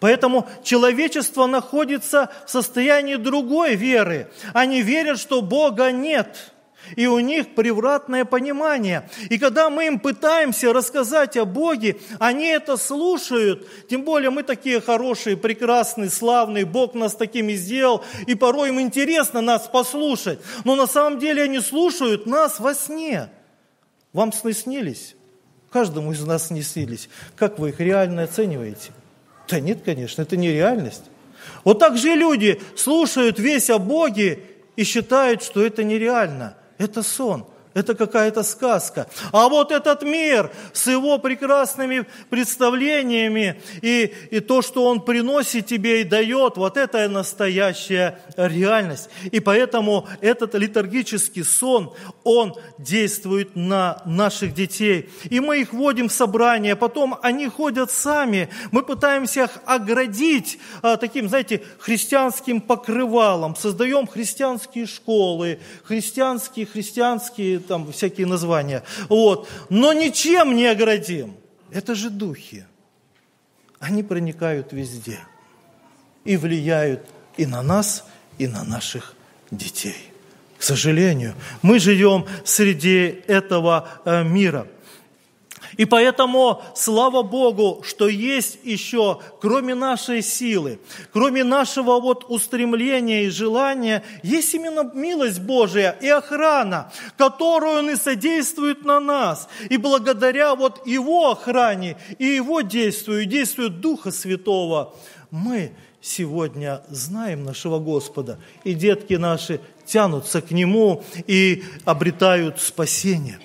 Поэтому 0.00 0.48
человечество 0.64 1.46
находится 1.46 2.30
в 2.46 2.50
состоянии 2.50 3.16
другой 3.16 3.76
веры. 3.76 4.28
Они 4.52 4.82
верят, 4.82 5.20
что 5.20 5.42
Бога 5.42 5.92
нет 5.92 6.52
и 6.94 7.06
у 7.06 7.18
них 7.18 7.54
превратное 7.54 8.24
понимание. 8.24 9.08
И 9.28 9.38
когда 9.38 9.70
мы 9.70 9.86
им 9.86 9.98
пытаемся 9.98 10.72
рассказать 10.72 11.36
о 11.36 11.44
Боге, 11.44 11.96
они 12.18 12.46
это 12.46 12.76
слушают, 12.76 13.66
тем 13.88 14.02
более 14.02 14.30
мы 14.30 14.42
такие 14.42 14.80
хорошие, 14.80 15.36
прекрасные, 15.36 16.10
славные, 16.10 16.64
Бог 16.64 16.94
нас 16.94 17.14
такими 17.14 17.54
сделал, 17.54 18.04
и 18.26 18.34
порой 18.34 18.68
им 18.68 18.80
интересно 18.80 19.40
нас 19.40 19.68
послушать, 19.68 20.38
но 20.64 20.76
на 20.76 20.86
самом 20.86 21.18
деле 21.18 21.42
они 21.42 21.60
слушают 21.60 22.26
нас 22.26 22.60
во 22.60 22.74
сне. 22.74 23.28
Вам 24.12 24.32
сны 24.32 24.52
снились? 24.52 25.16
Каждому 25.70 26.12
из 26.12 26.22
нас 26.24 26.50
не 26.50 26.62
снились. 26.62 27.08
Как 27.34 27.58
вы 27.58 27.70
их 27.70 27.80
реально 27.80 28.22
оцениваете? 28.22 28.92
Да 29.48 29.60
нет, 29.60 29.80
конечно, 29.84 30.22
это 30.22 30.36
не 30.36 30.50
реальность. 30.50 31.04
Вот 31.64 31.78
так 31.78 31.96
же 31.96 32.14
люди 32.14 32.60
слушают 32.76 33.38
весь 33.38 33.70
о 33.70 33.78
Боге 33.78 34.40
и 34.74 34.84
считают, 34.84 35.42
что 35.42 35.64
это 35.64 35.84
нереально– 35.84 36.56
это 36.78 37.02
сон, 37.02 37.46
это 37.76 37.94
какая-то 37.94 38.42
сказка. 38.42 39.06
А 39.32 39.48
вот 39.50 39.70
этот 39.70 40.02
мир 40.02 40.50
с 40.72 40.86
его 40.86 41.18
прекрасными 41.18 42.06
представлениями 42.30 43.60
и, 43.82 44.14
и 44.30 44.40
то, 44.40 44.62
что 44.62 44.86
он 44.86 45.02
приносит 45.02 45.66
тебе 45.66 46.00
и 46.00 46.04
дает, 46.04 46.56
вот 46.56 46.78
это 46.78 47.06
настоящая 47.06 48.18
реальность. 48.36 49.10
И 49.30 49.40
поэтому 49.40 50.08
этот 50.22 50.54
литургический 50.54 51.44
сон, 51.44 51.92
он 52.24 52.54
действует 52.78 53.54
на 53.54 54.00
наших 54.06 54.54
детей. 54.54 55.10
И 55.24 55.40
мы 55.40 55.60
их 55.60 55.74
вводим 55.74 56.08
в 56.08 56.12
собрание, 56.12 56.76
потом 56.76 57.18
они 57.20 57.46
ходят 57.46 57.90
сами. 57.90 58.48
Мы 58.70 58.84
пытаемся 58.84 59.44
их 59.44 59.50
оградить 59.66 60.58
а, 60.80 60.96
таким, 60.96 61.28
знаете, 61.28 61.62
христианским 61.78 62.62
покрывалом. 62.62 63.54
Создаем 63.54 64.06
христианские 64.06 64.86
школы, 64.86 65.60
христианские, 65.84 66.64
христианские 66.64 67.65
там 67.66 67.90
всякие 67.92 68.26
названия. 68.26 68.82
Вот. 69.08 69.48
Но 69.68 69.92
ничем 69.92 70.56
не 70.56 70.66
оградим. 70.66 71.34
Это 71.70 71.94
же 71.94 72.10
духи. 72.10 72.64
Они 73.78 74.02
проникают 74.02 74.72
везде 74.72 75.20
и 76.24 76.36
влияют 76.36 77.06
и 77.36 77.46
на 77.46 77.62
нас, 77.62 78.04
и 78.38 78.46
на 78.46 78.64
наших 78.64 79.14
детей. 79.50 80.10
К 80.58 80.62
сожалению, 80.62 81.34
мы 81.62 81.78
живем 81.78 82.26
среди 82.44 83.22
этого 83.26 83.88
э, 84.04 84.24
мира. 84.24 84.66
И 85.76 85.84
поэтому, 85.84 86.62
слава 86.74 87.22
Богу, 87.22 87.82
что 87.84 88.08
есть 88.08 88.58
еще, 88.62 89.20
кроме 89.40 89.74
нашей 89.74 90.22
силы, 90.22 90.78
кроме 91.12 91.44
нашего 91.44 92.00
вот 92.00 92.24
устремления 92.28 93.24
и 93.24 93.30
желания, 93.30 94.02
есть 94.22 94.54
именно 94.54 94.90
милость 94.94 95.40
Божия 95.40 95.96
и 96.00 96.08
охрана, 96.08 96.92
которую 97.16 97.78
Он 97.78 97.90
и 97.90 97.96
содействует 97.96 98.84
на 98.84 99.00
нас. 99.00 99.48
И 99.68 99.76
благодаря 99.76 100.54
вот 100.54 100.86
Его 100.86 101.30
охране 101.30 101.96
и 102.18 102.26
Его 102.26 102.60
действию, 102.60 103.22
и 103.22 103.26
действию 103.26 103.70
Духа 103.70 104.10
Святого, 104.10 104.94
мы 105.30 105.72
сегодня 106.00 106.82
знаем 106.88 107.44
нашего 107.44 107.78
Господа, 107.78 108.38
и 108.64 108.74
детки 108.74 109.14
наши 109.14 109.60
тянутся 109.84 110.40
к 110.40 110.50
Нему 110.50 111.04
и 111.26 111.64
обретают 111.84 112.60
спасение. 112.60 113.40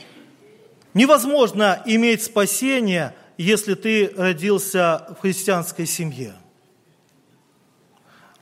Невозможно 0.93 1.82
иметь 1.86 2.23
спасение, 2.23 3.13
если 3.38 3.75
ты 3.75 4.12
родился 4.15 5.08
в 5.17 5.21
христианской 5.21 5.86
семье 5.86 6.34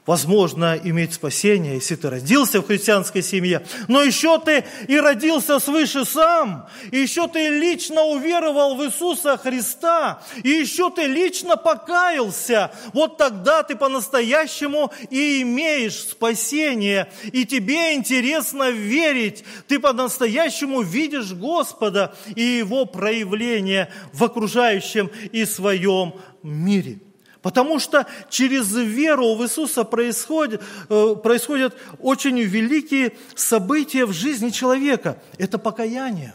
возможно 0.10 0.76
иметь 0.84 1.14
спасение, 1.14 1.76
если 1.76 1.94
ты 1.94 2.10
родился 2.10 2.62
в 2.62 2.66
христианской 2.66 3.22
семье, 3.22 3.64
но 3.88 4.02
еще 4.02 4.40
ты 4.40 4.66
и 4.88 5.00
родился 5.00 5.60
свыше 5.60 6.04
сам, 6.04 6.68
и 6.90 6.98
еще 6.98 7.28
ты 7.28 7.50
лично 7.50 8.02
уверовал 8.02 8.76
в 8.76 8.84
Иисуса 8.84 9.38
Христа, 9.38 10.24
и 10.42 10.50
еще 10.50 10.90
ты 10.90 11.04
лично 11.04 11.58
покаялся, 11.58 12.72
вот 12.92 13.18
тогда 13.18 13.62
ты 13.62 13.76
по-настоящему 13.76 14.92
и 15.12 15.44
имеешь 15.44 16.00
спасение, 16.00 17.12
и 17.32 17.46
тебе 17.46 17.94
интересно 17.94 18.72
верить, 18.72 19.44
ты 19.68 19.78
по-настоящему 19.78 20.82
видишь 20.82 21.34
Господа 21.34 22.16
и 22.36 22.42
Его 22.42 22.86
проявление 22.86 23.92
в 24.12 24.24
окружающем 24.24 25.12
и 25.32 25.46
своем 25.46 26.16
мире. 26.42 26.98
Потому 27.42 27.80
что 27.80 28.06
через 28.30 28.74
веру 28.76 29.36
в 29.36 29.44
Иисуса 29.44 29.86
происходят, 29.86 30.62
э, 30.90 31.16
происходят 31.24 31.76
очень 32.00 32.38
великие 32.40 33.14
события 33.36 34.06
в 34.06 34.12
жизни 34.12 34.50
человека. 34.50 35.18
Это 35.38 35.58
покаяние, 35.58 36.34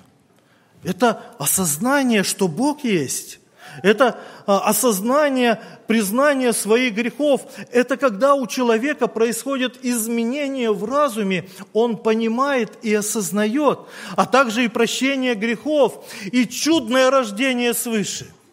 это 0.82 1.22
осознание, 1.38 2.22
что 2.22 2.48
Бог 2.48 2.84
есть. 2.84 3.40
Это 3.82 4.18
э, 4.46 4.52
осознание, 4.52 5.60
признание 5.88 6.54
своих 6.54 6.94
грехов. 6.94 7.42
Это 7.70 7.98
когда 7.98 8.34
у 8.34 8.46
человека 8.46 9.06
происходит 9.06 9.84
изменение 9.84 10.72
в 10.72 10.86
разуме, 10.86 11.50
он 11.74 11.98
понимает 11.98 12.78
и 12.80 12.94
осознает, 12.94 13.80
а 14.16 14.24
также 14.24 14.64
и 14.64 14.68
прощение 14.68 15.34
грехов, 15.34 16.02
и 16.32 16.46
чудное 16.46 17.10
рождение 17.10 17.74
свыше– 17.74 18.32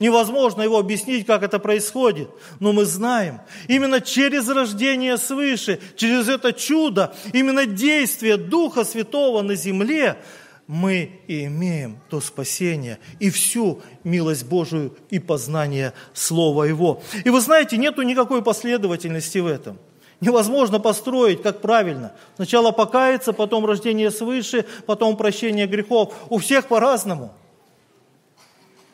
Невозможно 0.00 0.62
его 0.62 0.78
объяснить, 0.78 1.24
как 1.24 1.44
это 1.44 1.60
происходит, 1.60 2.28
но 2.58 2.72
мы 2.72 2.84
знаем, 2.84 3.40
именно 3.68 4.00
через 4.00 4.48
рождение 4.48 5.16
свыше, 5.16 5.80
через 5.96 6.28
это 6.28 6.52
чудо, 6.52 7.14
именно 7.32 7.64
действие 7.64 8.36
Духа 8.36 8.84
Святого 8.84 9.42
на 9.42 9.54
земле, 9.54 10.18
мы 10.66 11.20
и 11.28 11.44
имеем 11.44 12.00
то 12.10 12.20
спасение 12.20 12.98
и 13.20 13.30
всю 13.30 13.82
милость 14.02 14.46
Божию 14.46 14.96
и 15.10 15.20
познание 15.20 15.92
Слова 16.12 16.64
Его. 16.64 17.00
И 17.24 17.30
вы 17.30 17.40
знаете, 17.40 17.76
нету 17.76 18.02
никакой 18.02 18.42
последовательности 18.42 19.38
в 19.38 19.46
этом. 19.46 19.78
Невозможно 20.20 20.80
построить, 20.80 21.42
как 21.42 21.60
правильно. 21.60 22.14
Сначала 22.36 22.72
покаяться, 22.72 23.32
потом 23.32 23.66
рождение 23.66 24.10
свыше, 24.10 24.64
потом 24.86 25.16
прощение 25.16 25.66
грехов. 25.66 26.14
У 26.30 26.38
всех 26.38 26.66
по-разному– 26.66 27.32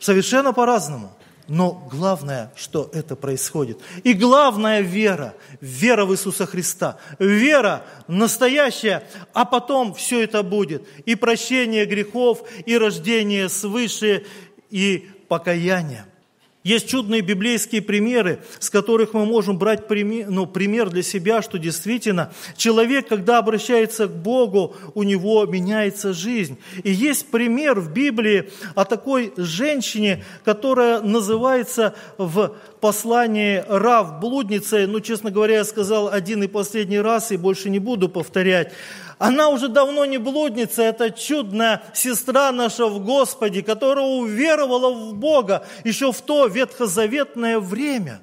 Совершенно 0.01 0.53
по-разному. 0.53 1.13
Но 1.47 1.87
главное, 1.91 2.53
что 2.55 2.91
это 2.93 3.17
происходит. 3.17 3.81
И 4.05 4.13
главная 4.13 4.83
вера, 4.83 5.35
вера 5.61 6.05
в 6.05 6.13
Иисуса 6.13 6.47
Христа, 6.47 6.97
вера 7.19 7.85
настоящая, 8.07 9.03
а 9.33 9.45
потом 9.45 9.93
все 9.95 10.23
это 10.23 10.45
будет. 10.45 10.87
И 11.07 11.17
прощение 11.17 11.87
грехов, 11.87 12.45
и 12.67 12.79
рождение 12.79 13.49
свыше, 13.49 14.25
и 14.71 15.11
покаяние. 15.29 16.07
Есть 16.63 16.89
чудные 16.89 17.23
библейские 17.23 17.81
примеры, 17.81 18.41
с 18.59 18.69
которых 18.69 19.15
мы 19.15 19.25
можем 19.25 19.57
брать 19.57 19.89
пример, 19.89 20.29
ну, 20.29 20.45
пример 20.45 20.91
для 20.91 21.03
себя, 21.03 21.41
что 21.41 21.59
действительно 21.59 22.35
человек, 22.55 23.09
когда 23.09 23.39
обращается 23.39 24.09
к 24.09 24.15
Богу, 24.15 24.77
у 24.93 25.03
него 25.03 25.47
меняется 25.47 26.13
жизнь. 26.13 26.59
И 26.85 26.91
есть 26.91 27.31
пример 27.31 27.81
в 27.81 27.95
Библии 27.95 28.51
о 28.75 28.85
такой 28.85 29.33
женщине, 29.39 30.23
которая 30.45 31.01
называется 31.01 31.95
в 32.19 32.55
послании 32.83 33.65
Рав 33.67 34.21
блудницей, 34.21 34.87
ну, 34.87 35.01
честно 35.01 35.31
говоря, 35.31 35.57
я 35.57 35.65
сказал 35.65 36.09
один 36.09 36.43
и 36.43 36.47
последний 36.47 37.01
раз, 37.01 37.33
и 37.33 37.39
больше 37.39 37.71
не 37.71 37.79
буду 37.79 38.11
повторять. 38.11 38.71
Она 39.21 39.51
уже 39.51 39.69
давно 39.69 40.07
не 40.07 40.17
блудница, 40.17 40.83
это 40.83 41.11
чудная 41.11 41.83
сестра 41.93 42.51
наша 42.53 42.87
в 42.87 43.05
Господе, 43.05 43.63
которая 43.63 44.07
уверовала 44.07 44.95
в 44.95 45.15
Бога 45.15 45.67
еще 45.85 46.11
в 46.11 46.23
то 46.23 46.47
ветхозаветное 46.47 47.59
время. 47.59 48.23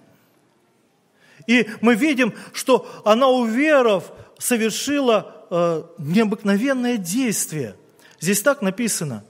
И 1.45 1.69
мы 1.81 1.93
видим, 1.93 2.33
что 2.51 2.87
она, 3.05 3.27
уверов, 3.27 4.11
совершила 4.39 5.45
э, 5.51 5.83
необыкновенное 5.99 6.97
действие. 6.97 7.75
Здесь 8.19 8.41
так 8.41 8.63
написано. 8.63 9.23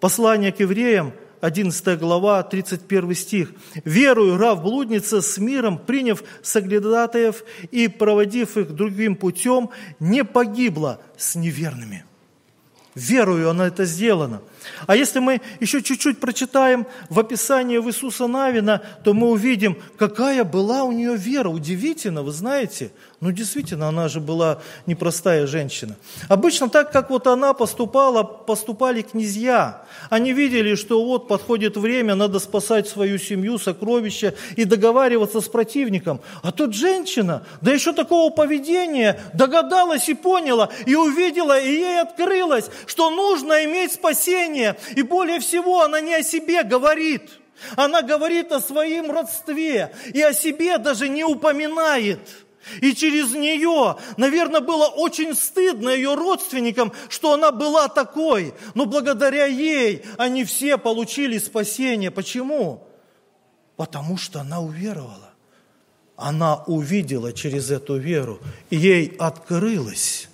Послание 0.00 0.52
к 0.52 0.60
евреям– 0.60 1.14
11 1.40 1.98
глава, 1.98 2.42
31 2.42 3.14
стих. 3.14 3.52
«Верую, 3.84 4.36
рав 4.36 4.62
блудница 4.62 5.20
с 5.20 5.38
миром, 5.38 5.78
приняв 5.78 6.22
соглядатаев 6.42 7.44
и 7.70 7.88
проводив 7.88 8.56
их 8.56 8.72
другим 8.72 9.16
путем, 9.16 9.70
не 10.00 10.24
погибла 10.24 11.00
с 11.16 11.34
неверными». 11.34 12.04
Верую, 12.98 13.48
она 13.48 13.68
это 13.68 13.84
сделана. 13.84 14.40
А 14.88 14.96
если 14.96 15.20
мы 15.20 15.40
еще 15.60 15.82
чуть-чуть 15.82 16.18
прочитаем 16.18 16.84
в 17.08 17.20
описании 17.20 17.78
в 17.78 17.86
Иисуса 17.88 18.26
Навина, 18.26 18.82
то 19.04 19.14
мы 19.14 19.30
увидим, 19.30 19.78
какая 19.96 20.42
была 20.42 20.82
у 20.82 20.90
нее 20.90 21.16
вера. 21.16 21.48
Удивительно, 21.48 22.22
вы 22.24 22.32
знаете. 22.32 22.90
Ну, 23.20 23.32
действительно, 23.32 23.88
она 23.88 24.06
же 24.06 24.20
была 24.20 24.60
непростая 24.86 25.48
женщина. 25.48 25.96
Обычно 26.28 26.68
так, 26.68 26.92
как 26.92 27.10
вот 27.10 27.26
она 27.26 27.52
поступала, 27.52 28.22
поступали 28.22 29.02
князья. 29.02 29.84
Они 30.08 30.32
видели, 30.32 30.76
что 30.76 31.04
вот 31.04 31.26
подходит 31.26 31.76
время, 31.76 32.14
надо 32.14 32.38
спасать 32.38 32.86
свою 32.86 33.18
семью, 33.18 33.58
сокровища 33.58 34.34
и 34.54 34.64
договариваться 34.64 35.40
с 35.40 35.48
противником. 35.48 36.20
А 36.44 36.52
тут 36.52 36.74
женщина, 36.74 37.44
да 37.60 37.72
еще 37.72 37.92
такого 37.92 38.30
поведения, 38.30 39.20
догадалась 39.34 40.08
и 40.08 40.14
поняла, 40.14 40.70
и 40.86 40.94
увидела, 40.94 41.58
и 41.58 41.72
ей 41.72 42.00
открылось, 42.00 42.70
что 42.86 43.10
нужно 43.10 43.64
иметь 43.64 43.94
спасение. 43.94 44.76
И 44.94 45.02
более 45.02 45.40
всего 45.40 45.82
она 45.82 46.00
не 46.00 46.14
о 46.14 46.22
себе 46.22 46.62
говорит. 46.62 47.30
Она 47.74 48.02
говорит 48.02 48.52
о 48.52 48.60
своем 48.60 49.10
родстве 49.10 49.92
и 50.14 50.22
о 50.22 50.32
себе 50.32 50.78
даже 50.78 51.08
не 51.08 51.24
упоминает. 51.24 52.20
И 52.80 52.94
через 52.94 53.32
нее, 53.32 53.96
наверное, 54.16 54.60
было 54.60 54.86
очень 54.86 55.34
стыдно 55.34 55.90
ее 55.90 56.14
родственникам, 56.14 56.92
что 57.08 57.32
она 57.34 57.50
была 57.50 57.88
такой. 57.88 58.54
Но 58.74 58.86
благодаря 58.86 59.46
ей 59.46 60.02
они 60.16 60.44
все 60.44 60.78
получили 60.78 61.38
спасение. 61.38 62.10
Почему? 62.10 62.84
Потому 63.76 64.16
что 64.16 64.40
она 64.40 64.60
уверовала. 64.60 65.30
Она 66.16 66.64
увидела 66.66 67.32
через 67.32 67.70
эту 67.70 67.96
веру. 67.96 68.40
И 68.70 68.76
ей 68.76 69.14
открылось, 69.18 70.28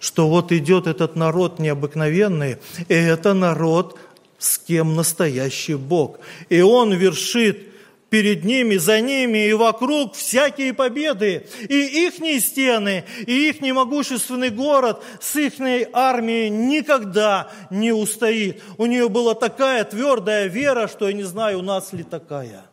что 0.00 0.28
вот 0.28 0.50
идет 0.50 0.86
этот 0.86 1.14
народ 1.14 1.58
необыкновенный, 1.58 2.58
и 2.88 2.94
это 2.94 3.32
народ, 3.32 3.98
с 4.38 4.58
кем 4.58 4.96
настоящий 4.96 5.76
Бог. 5.76 6.18
И 6.48 6.60
он 6.60 6.92
вершит 6.92 7.75
перед 8.10 8.44
ними, 8.44 8.76
за 8.76 9.00
ними 9.00 9.48
и 9.48 9.52
вокруг 9.52 10.14
всякие 10.14 10.72
победы. 10.72 11.46
И 11.68 12.06
ихние 12.06 12.40
стены, 12.40 13.04
и 13.26 13.48
их 13.48 13.60
могущественный 13.60 14.50
город 14.50 15.02
с 15.20 15.36
их 15.36 15.54
армией 15.92 16.48
никогда 16.50 17.50
не 17.70 17.92
устоит. 17.92 18.62
У 18.78 18.86
нее 18.86 19.08
была 19.08 19.34
такая 19.34 19.84
твердая 19.84 20.46
вера, 20.46 20.88
что 20.88 21.08
я 21.08 21.14
не 21.14 21.24
знаю, 21.24 21.58
у 21.58 21.62
нас 21.62 21.92
ли 21.92 22.04
такая. 22.04 22.64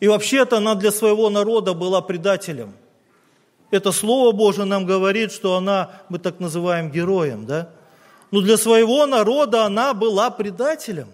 И 0.00 0.08
вообще-то 0.08 0.58
она 0.58 0.74
для 0.74 0.90
своего 0.90 1.30
народа 1.30 1.74
была 1.74 2.02
предателем. 2.02 2.74
Это 3.70 3.92
Слово 3.92 4.32
Божие 4.32 4.64
нам 4.64 4.86
говорит, 4.86 5.32
что 5.32 5.56
она, 5.56 6.02
мы 6.08 6.18
так 6.18 6.38
называем 6.38 6.90
героем, 6.90 7.46
да? 7.46 7.70
Но 8.30 8.40
для 8.40 8.56
своего 8.56 9.06
народа 9.06 9.64
она 9.64 9.94
была 9.94 10.30
предателем. 10.30 11.08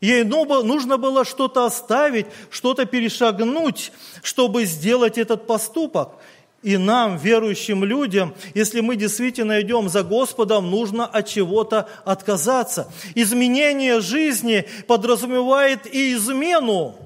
Ей 0.00 0.24
нужно 0.24 0.96
было 0.96 1.24
что-то 1.24 1.66
оставить, 1.66 2.26
что-то 2.50 2.86
перешагнуть, 2.86 3.92
чтобы 4.22 4.64
сделать 4.64 5.18
этот 5.18 5.46
поступок. 5.46 6.12
И 6.62 6.76
нам, 6.76 7.16
верующим 7.16 7.84
людям, 7.84 8.34
если 8.54 8.80
мы 8.80 8.96
действительно 8.96 9.60
идем 9.62 9.88
за 9.88 10.02
Господом, 10.02 10.70
нужно 10.70 11.06
от 11.06 11.26
чего-то 11.26 11.88
отказаться. 12.04 12.92
Изменение 13.14 14.00
жизни 14.00 14.66
подразумевает 14.86 15.86
и 15.86 16.14
измену. 16.14 16.96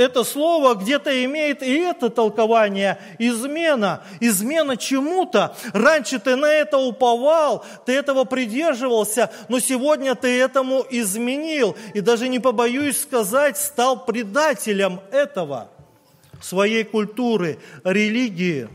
Это 0.00 0.24
слово 0.24 0.76
где-то 0.76 1.24
имеет 1.26 1.62
и 1.62 1.74
это 1.74 2.08
толкование– 2.08 2.98
измена. 3.18 4.02
Измена 4.18 4.78
чему-то. 4.78 5.54
Раньше 5.74 6.18
ты 6.18 6.36
на 6.36 6.46
это 6.46 6.78
уповал, 6.78 7.66
ты 7.84 7.92
этого 7.92 8.24
придерживался, 8.24 9.30
но 9.50 9.60
сегодня 9.60 10.14
ты 10.14 10.40
этому 10.40 10.86
изменил. 10.88 11.76
И 11.92 12.00
даже 12.00 12.28
не 12.28 12.38
побоюсь 12.38 12.98
сказать, 12.98 13.58
стал 13.58 14.06
предателем 14.06 15.00
этого– 15.12 15.68
своей 16.40 16.84
культуры, 16.84 17.58
религии, 17.84 18.70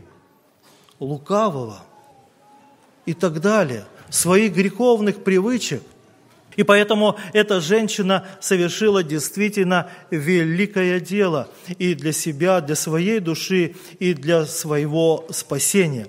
лукавого 1.00 1.78
и 3.04 3.14
так 3.14 3.40
далее, 3.40 3.84
своих 4.10 4.54
греховных 4.54 5.24
привычек. 5.24 5.82
И 6.56 6.62
поэтому 6.62 7.16
эта 7.32 7.60
женщина 7.60 8.26
совершила 8.40 9.02
действительно 9.02 9.90
великое 10.10 11.00
дело 11.00 11.48
и 11.78 11.94
для 11.94 12.12
себя, 12.12 12.60
для 12.60 12.74
своей 12.74 13.20
души, 13.20 13.76
и 13.98 14.14
для 14.14 14.46
своего 14.46 15.26
спасения. 15.30 16.08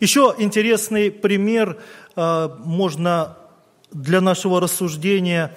Еще 0.00 0.34
интересный 0.38 1.10
пример 1.10 1.78
э, 2.14 2.48
можно 2.64 3.36
для 3.92 4.20
нашего 4.20 4.60
рассуждения 4.60 5.56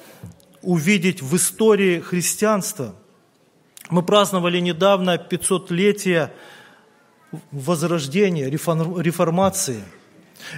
увидеть 0.62 1.22
в 1.22 1.36
истории 1.36 2.00
христианства– 2.00 2.96
мы 3.90 4.04
праздновали 4.04 4.60
недавно 4.60 5.16
500-летие 5.16 6.32
возрождения, 7.52 8.48
реформации– 8.48 9.84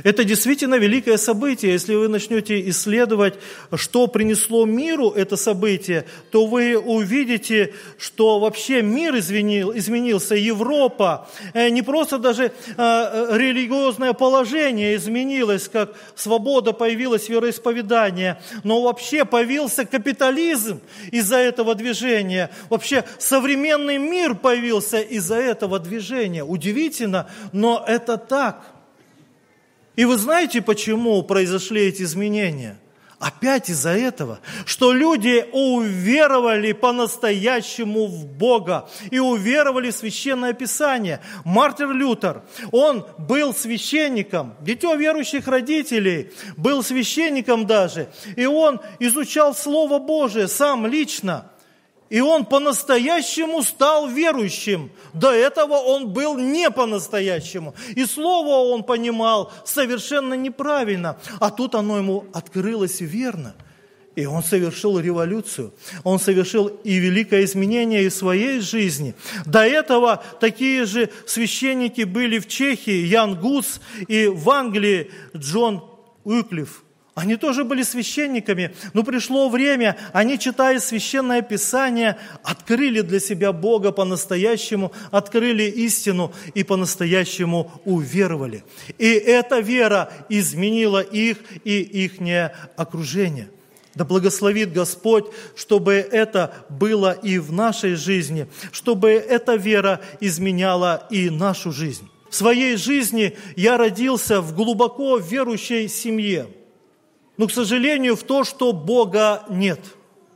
это 0.04 0.24
действительно 0.24 0.76
великое 0.76 1.17
событие. 1.17 1.72
Если 1.74 1.96
вы 1.96 2.08
начнете 2.08 2.70
исследовать, 2.70 3.36
что 3.76 4.08
принесло 4.08 4.65
миру 4.65 5.10
это 5.10 5.36
событие, 5.38 6.06
то 6.32 6.46
вы 6.46 6.78
увидите, 6.78 7.74
что 7.98 8.39
вообще 8.39 8.82
мир 8.82 9.17
изменил, 9.17 9.76
изменился, 9.76 10.36
Европа, 10.36 11.30
э, 11.54 11.70
не 11.70 11.82
просто 11.82 12.17
даже 12.17 12.52
э, 12.78 13.28
религиозное 13.38 14.13
положение 14.13 14.96
изменилось, 14.96 15.67
как 15.67 15.94
свобода 16.15 16.74
появилась, 16.74 17.30
вероисповедание, 17.30 18.41
но 18.63 18.82
вообще 18.82 19.26
появился 19.26 19.86
капитализм 19.86 20.82
из-за 21.12 21.38
этого 21.38 21.76
движения. 21.76 22.50
Вообще 22.70 23.04
современный 23.20 23.98
мир 23.98 24.36
появился 24.36 25.00
из-за 25.00 25.36
этого 25.36 25.80
движения. 25.80 26.44
Удивительно, 26.44 27.30
но 27.52 27.84
это 27.88 28.17
так– 28.17 28.65
и 29.95 30.06
вы 30.06 30.17
знаете, 30.17 30.62
почему 30.62 31.21
произошли 31.23 31.82
эти 31.82 32.04
изменения? 32.04 32.77
Опять 33.21 33.69
из-за 33.69 33.91
этого, 33.91 34.39
что 34.65 34.93
люди 34.93 35.45
уверовали 35.51 36.71
по-настоящему 36.71 38.08
в 38.08 38.25
Бога 38.25 38.89
и 39.12 39.19
уверовали 39.19 39.91
в 39.91 39.95
Священное 39.95 40.54
Писание. 40.54 41.21
Мартин 41.45 41.91
Лютер, 41.91 42.41
он 42.71 43.06
был 43.19 43.54
священником, 43.54 44.56
дитё 44.60 44.95
верующих 44.95 45.47
родителей, 45.47 46.32
был 46.58 46.82
священником 46.82 47.67
даже, 47.67 48.10
и 48.36 48.47
он 48.47 48.82
изучал 48.97 49.54
Слово 49.54 49.99
Божие 49.99 50.47
сам 50.47 50.88
лично. 50.88 51.51
И 52.12 52.19
он 52.19 52.45
по-настоящему 52.45 53.63
стал 53.63 54.10
верующим. 54.10 54.91
До 55.13 55.32
этого 55.32 55.76
он 55.76 56.10
был 56.10 56.38
не 56.38 56.69
по-настоящему. 56.69 57.74
И 57.95 58.06
слово 58.06 58.69
он 58.69 58.84
понимал 58.84 59.50
совершенно 59.63 60.34
неправильно. 60.34 61.17
А 61.39 61.50
тут 61.52 61.74
оно 61.74 61.97
ему 61.97 62.26
открылось 62.34 63.00
верно. 63.00 63.56
И 64.17 64.26
он 64.26 64.43
совершил 64.43 65.00
революцию. 65.00 65.74
Он 66.04 66.19
совершил 66.19 66.67
и 66.67 66.95
великое 66.95 67.45
изменение 67.45 68.10
в 68.10 68.13
своей 68.13 68.60
жизни. 68.60 69.15
До 69.45 69.65
этого 69.65 70.21
такие 70.41 70.84
же 70.84 71.10
священники 71.26 72.02
были 72.02 72.39
в 72.39 72.47
Чехии, 72.50 73.06
Ян 73.06 73.39
Гус, 73.39 73.80
и 74.10 74.28
в 74.28 74.50
Англии 74.50 75.12
Джон 75.34 75.82
Уиклиф. 76.26 76.84
Они 77.13 77.36
тоже 77.36 77.65
были 77.65 77.84
священниками, 77.84 78.74
но 78.93 79.04
пришло 79.04 79.50
время, 79.50 79.97
они, 80.13 80.39
читая 80.39 80.80
священное 80.80 81.41
писание, 81.41 82.17
открыли 82.41 83.02
для 83.02 83.19
себя 83.19 83.52
Бога 83.52 83.91
по-настоящему, 83.91 84.93
открыли 85.12 85.63
истину 85.63 86.32
и 86.54 86.63
по-настоящему 86.63 87.69
уверовали. 87.84 88.63
И 88.97 89.10
эта 89.12 89.60
вера 89.60 90.10
изменила 90.30 91.02
их 91.02 91.39
и 91.65 91.82
ихнее 91.82 92.56
окружение. 92.78 93.50
Да 93.93 94.06
благословит 94.06 94.71
Господь, 94.71 95.26
чтобы 95.58 95.95
это 95.95 96.54
было 96.69 97.12
и 97.12 97.39
в 97.39 97.52
нашей 97.52 97.95
жизни, 97.95 98.47
чтобы 98.71 99.10
эта 99.10 99.56
вера 99.56 100.00
изменяла 100.21 101.08
и 101.12 101.30
нашу 101.30 101.74
жизнь. 101.74 102.10
В 102.30 102.36
своей 102.38 102.78
жизни 102.78 103.36
я 103.58 103.76
родился 103.76 104.39
в 104.39 104.56
глубоко 104.56 105.17
верующей 105.17 105.89
семье– 105.89 106.47
но, 107.41 107.47
к 107.47 107.51
сожалению, 107.51 108.15
в 108.15 108.21
то, 108.21 108.43
что 108.43 108.71
Бога 108.71 109.41
нет. 109.49 109.80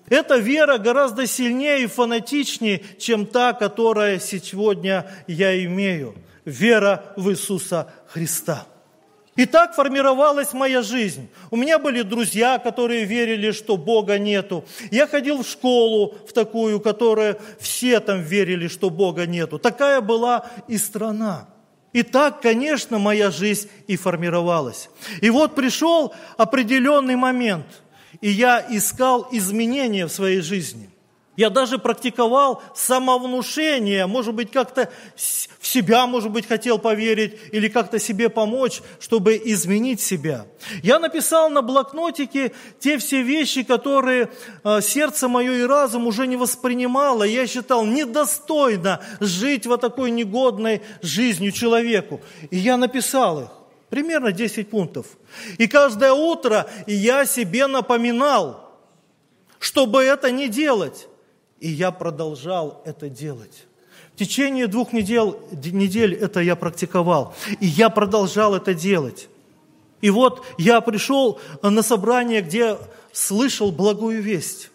Эта 0.10 0.38
вера 0.38 0.80
гораздо 0.80 1.28
сильнее 1.28 1.84
и 1.84 1.86
фанатичнее, 1.86 2.82
чем 2.98 3.28
та, 3.28 3.54
которая 3.54 4.18
сегодня 4.18 5.08
я 5.28 5.64
имею. 5.66 6.16
Вера 6.46 7.14
в 7.16 7.30
Иисуса 7.30 7.94
Христа. 8.08 8.66
И 9.36 9.46
так 9.46 9.76
формировалась 9.76 10.54
моя 10.54 10.82
жизнь. 10.82 11.30
У 11.52 11.58
меня 11.58 11.78
были 11.78 12.02
друзья, 12.02 12.58
которые 12.58 13.06
верили, 13.06 13.52
что 13.52 13.78
Бога 13.78 14.18
нету. 14.18 14.66
Я 14.90 15.06
ходил 15.06 15.44
в 15.44 15.48
школу, 15.48 16.16
в 16.28 16.34
такую, 16.34 16.80
которая 16.80 17.38
все 17.60 18.00
там 18.00 18.24
верили, 18.24 18.68
что 18.68 18.90
Бога 18.90 19.28
нету. 19.28 19.60
Такая 19.60 20.02
была 20.02 20.50
и 20.68 20.80
страна. 20.80 21.50
И 21.96 22.04
так, 22.04 22.42
конечно, 22.42 23.00
моя 23.00 23.32
жизнь 23.32 23.70
и 23.88 23.96
формировалась. 23.96 24.90
И 25.22 25.30
вот 25.30 25.56
пришел 25.56 26.14
определенный 26.36 27.16
момент, 27.16 27.66
и 28.20 28.30
я 28.30 28.66
искал 28.70 29.30
изменения 29.32 30.06
в 30.06 30.12
своей 30.12 30.42
жизни. 30.42 30.90
Я 31.38 31.50
даже 31.50 31.78
практиковал 31.78 32.64
самовнушение, 32.74 34.06
может 34.08 34.34
быть, 34.34 34.52
как-то 34.52 34.90
в 35.60 35.68
себя, 35.68 36.08
может 36.08 36.32
быть, 36.32 36.48
хотел 36.48 36.80
поверить 36.80 37.38
или 37.52 37.68
как-то 37.68 38.00
себе 38.00 38.30
помочь, 38.30 38.82
чтобы 39.00 39.42
изменить 39.44 40.00
себя. 40.00 40.46
Я 40.82 41.00
написал 41.00 41.50
на 41.50 41.62
блокнотике 41.62 42.54
те 42.80 42.98
все 42.98 43.22
вещи, 43.22 43.64
которые 43.64 44.30
э, 44.64 44.82
сердце 44.82 45.28
мое 45.28 45.54
и 45.54 45.64
разум 45.64 46.08
уже 46.08 46.26
не 46.26 46.38
воспринимало. 46.38 47.24
Я 47.24 47.48
считал 47.48 47.86
недостойно 47.86 49.02
жить 49.20 49.66
вот 49.66 49.82
такой 49.82 50.12
негодной 50.12 50.82
жизнью 51.02 51.52
человеку. 51.52 52.22
И 52.50 52.58
я 52.58 52.78
написал 52.78 53.42
их, 53.42 53.50
примерно 53.90 54.32
10 54.32 54.70
пунктов. 54.70 55.06
И 55.58 55.68
каждое 55.68 56.14
утро 56.14 56.70
я 56.88 57.26
себе 57.26 57.68
напоминал, 57.68 58.72
чтобы 59.60 60.04
это 60.04 60.32
не 60.32 60.48
делать. 60.48 61.08
И 61.60 61.70
я 61.70 61.92
продолжал 61.92 62.82
это 62.86 63.10
делать. 63.10 63.66
В 64.14 64.18
течение 64.18 64.68
двух 64.68 64.94
недель, 64.94 65.36
недель 65.52 66.14
это 66.14 66.40
я 66.40 66.56
практиковал. 66.56 67.36
И 67.60 67.66
я 67.66 67.90
продолжал 67.90 68.56
это 68.56 68.74
делать. 68.74 69.28
И 70.02 70.10
вот 70.10 70.46
я 70.58 70.82
пришел 70.82 71.40
на 71.62 71.82
собрание, 71.82 72.42
где 72.42 72.78
слышал 73.12 73.72
благую 73.72 74.22
весть. 74.22 74.70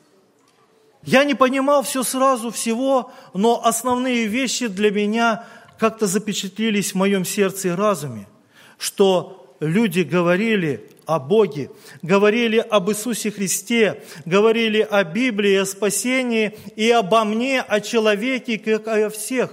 Я 1.05 1.25
не 1.25 1.35
понимал 1.35 1.83
все 1.83 2.03
сразу, 2.03 2.51
всего, 2.51 3.13
но 3.33 3.65
основные 3.65 4.27
вещи 4.27 4.67
для 4.67 4.91
меня 4.91 5.47
как-то 5.79 6.07
запечатлелись 6.07 6.93
в 6.93 6.97
моем 6.97 7.25
сердце 7.25 7.69
и 7.69 7.71
разуме, 7.71 8.29
что 8.77 9.55
люди 9.61 10.01
говорили 10.01 10.90
о 11.11 11.19
Боге, 11.19 11.73
говорили 12.03 12.59
об 12.59 12.89
Иисусе 12.89 13.33
Христе, 13.33 14.05
говорили 14.25 14.87
о 14.89 15.03
Библии, 15.03 15.57
о 15.57 15.67
спасении 15.67 16.57
и 16.77 16.89
обо 16.89 17.25
мне, 17.25 17.61
о 17.61 17.81
человеке, 17.81 18.59
как 18.59 18.87
о 18.87 19.11
всех. 19.11 19.51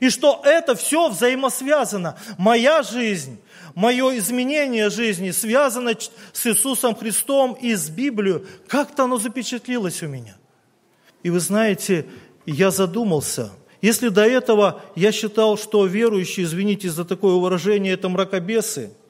И 0.00 0.08
что 0.08 0.40
это 0.44 0.76
все 0.76 1.08
взаимосвязано. 1.08 2.16
Моя 2.38 2.84
жизнь, 2.84 3.40
мое 3.74 4.18
изменение 4.18 4.88
жизни 4.88 5.32
связано 5.32 5.94
с 6.32 6.46
Иисусом 6.46 6.94
Христом 6.94 7.54
и 7.54 7.74
с 7.74 7.88
Библией. 7.88 8.44
Как-то 8.68 9.04
оно 9.04 9.18
запечатлилось 9.18 10.04
у 10.04 10.06
меня. 10.06 10.36
И 11.24 11.30
вы 11.30 11.40
знаете, 11.40 12.06
я 12.44 12.70
задумался, 12.70 13.50
если 13.82 14.10
до 14.10 14.24
этого 14.24 14.80
я 14.94 15.10
считал, 15.10 15.58
что 15.58 15.86
верующие, 15.86 16.46
извините 16.46 16.88
за 16.88 17.04
такое 17.04 17.34
выражение, 17.34 17.94
это 17.94 18.08
мракобесы– 18.08 18.92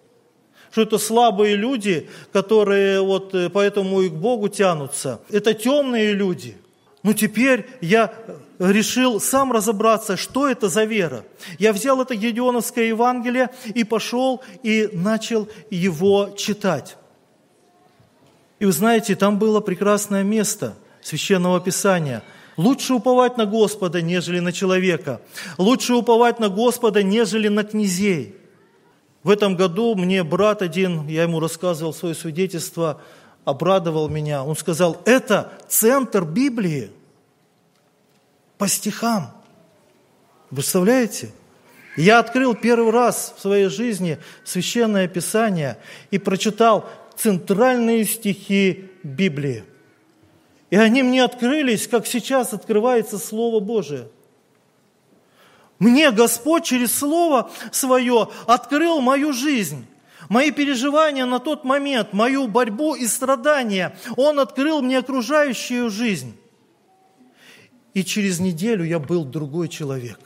что 0.71 0.83
это 0.83 0.99
слабые 0.99 1.57
люди, 1.57 2.09
которые 2.33 3.01
вот 3.01 3.35
э, 3.35 3.49
поэтому 3.51 4.03
и 4.03 4.09
к 4.09 4.15
Богу 4.15 4.49
тянутся. 4.49 5.21
Это 5.31 5.55
темные 5.55 6.13
люди. 6.13 6.57
Но 7.03 7.13
теперь 7.13 7.67
я 7.81 8.13
решил 8.59 9.21
сам 9.21 9.53
разобраться, 9.53 10.17
что 10.17 10.49
это 10.49 10.69
за 10.69 10.85
вера. 10.85 11.25
Я 11.59 11.73
взял 11.73 12.01
это 12.03 12.17
Гедеоновское 12.17 12.87
Евангелие 12.87 13.51
и 13.75 13.85
пошел 13.85 14.43
и 14.63 14.89
начал 14.93 15.49
его 15.71 16.31
читать. 16.37 16.97
И 18.59 18.65
вы 18.65 18.73
знаете, 18.73 19.15
там 19.15 19.39
было 19.39 19.61
прекрасное 19.61 20.23
место 20.23 20.77
Священного 21.03 21.61
Писания. 21.61 22.23
Лучше 22.57 22.95
уповать 22.95 23.37
на 23.37 23.45
Господа, 23.45 24.01
нежели 24.01 24.41
на 24.41 24.51
человека. 24.51 25.21
Лучше 25.59 25.95
уповать 25.95 26.41
на 26.41 26.49
Господа, 26.49 27.03
нежели 27.03 27.49
на 27.49 27.65
князей. 27.65 28.35
В 29.27 29.31
этом 29.31 29.57
году 29.57 29.97
мне 29.97 30.23
брат 30.23 30.63
один, 30.63 31.09
я 31.09 31.25
ему 31.25 31.41
рассказывал 31.41 31.93
свое 31.93 32.15
свидетельство, 32.15 33.01
обрадовал 33.45 34.09
меня. 34.09 34.45
Он 34.45 34.55
сказал, 34.55 35.03
это 35.05 35.53
центр 35.67 36.25
Библии 36.25 36.93
по 38.57 38.69
стихам. 38.69 39.33
Представляете? 40.49 41.33
Я 41.97 42.21
открыл 42.21 42.55
первый 42.55 42.93
раз 42.93 43.35
в 43.37 43.41
своей 43.41 43.67
жизни 43.67 44.19
Священное 44.45 45.09
Писание 45.09 45.79
и 46.13 46.19
прочитал 46.19 46.89
центральные 47.17 48.05
стихи 48.05 48.93
Библии. 49.03 49.65
И 50.71 50.77
они 50.77 51.03
мне 51.03 51.25
открылись, 51.25 51.89
как 51.89 52.07
сейчас 52.07 52.53
открывается 52.53 53.19
Слово 53.19 53.59
Божие. 53.59 54.07
Мне 55.79 56.11
Господь 56.11 56.65
через 56.65 56.97
Слово 56.97 57.51
Свое 57.71 58.29
открыл 58.47 59.01
мою 59.01 59.33
жизнь, 59.33 59.87
мои 60.29 60.51
переживания 60.51 61.27
на 61.27 61.39
тот 61.39 61.65
момент, 61.65 62.13
мою 62.13 62.49
борьбу 62.49 62.95
и 62.95 63.07
страдания. 63.07 63.97
Он 64.17 64.41
открыл 64.41 64.83
мне 64.83 64.99
окружающую 64.99 65.91
жизнь. 65.91 66.37
И 67.95 68.05
через 68.05 68.41
неделю 68.41 68.85
я 68.85 68.99
был 68.99 69.25
другой 69.25 69.69
человек. 69.69 70.19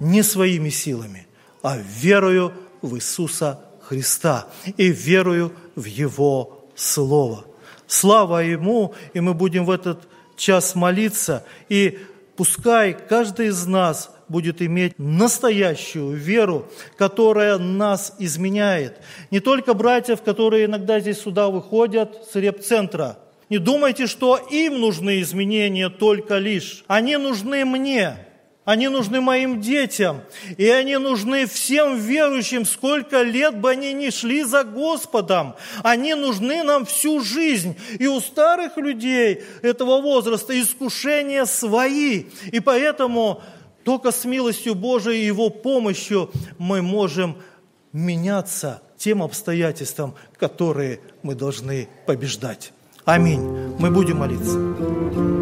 Не 0.00 0.22
своими 0.22 0.70
силами, 0.70 1.26
а 1.62 1.76
верою 1.78 2.52
в 2.80 2.96
Иисуса 2.96 3.60
Христа 3.82 4.48
и 4.76 4.88
верую 4.88 5.52
в 5.76 5.84
Его 5.84 6.64
Слово. 6.74 7.44
Слава 7.86 8.38
Ему, 8.38 8.94
и 9.12 9.20
мы 9.20 9.34
будем 9.34 9.66
в 9.66 9.70
этот 9.70 10.08
час 10.36 10.74
молиться, 10.74 11.44
и 11.68 11.98
пускай 12.36 12.94
каждый 12.94 13.48
из 13.48 13.66
нас 13.66 14.14
будет 14.28 14.62
иметь 14.62 14.98
настоящую 14.98 16.16
веру, 16.16 16.68
которая 16.96 17.58
нас 17.58 18.14
изменяет. 18.18 19.00
Не 19.30 19.40
только 19.40 19.74
братьев, 19.74 20.22
которые 20.22 20.64
иногда 20.64 21.00
здесь 21.00 21.20
сюда 21.20 21.48
выходят 21.48 22.26
с 22.30 22.34
реп-центра. 22.34 23.18
Не 23.50 23.58
думайте, 23.58 24.06
что 24.06 24.38
им 24.38 24.80
нужны 24.80 25.20
изменения 25.20 25.90
только 25.90 26.38
лишь. 26.38 26.84
Они 26.86 27.16
нужны 27.18 27.64
мне. 27.64 28.16
Они 28.64 28.86
нужны 28.86 29.20
моим 29.20 29.60
детям, 29.60 30.20
и 30.56 30.68
они 30.68 30.96
нужны 30.96 31.46
всем 31.46 31.96
верующим, 31.96 32.64
сколько 32.64 33.22
лет 33.22 33.58
бы 33.58 33.70
они 33.70 33.92
ни 33.92 34.10
шли 34.10 34.44
за 34.44 34.62
Господом. 34.62 35.56
Они 35.82 36.14
нужны 36.14 36.62
нам 36.62 36.86
всю 36.86 37.20
жизнь. 37.20 37.76
И 37.98 38.06
у 38.06 38.20
старых 38.20 38.76
людей 38.76 39.42
этого 39.62 40.00
возраста 40.00 40.58
искушения 40.60 41.44
свои. 41.44 42.26
И 42.52 42.60
поэтому 42.60 43.42
только 43.82 44.12
с 44.12 44.24
милостью 44.24 44.76
Божией 44.76 45.22
и 45.22 45.26
Его 45.26 45.50
помощью 45.50 46.30
мы 46.58 46.82
можем 46.82 47.38
меняться 47.92 48.80
тем 48.96 49.24
обстоятельствам, 49.24 50.14
которые 50.38 51.00
мы 51.24 51.34
должны 51.34 51.88
побеждать. 52.06 52.72
Аминь. 53.04 53.40
Мы 53.80 53.90
будем 53.90 54.18
молиться. 54.18 55.41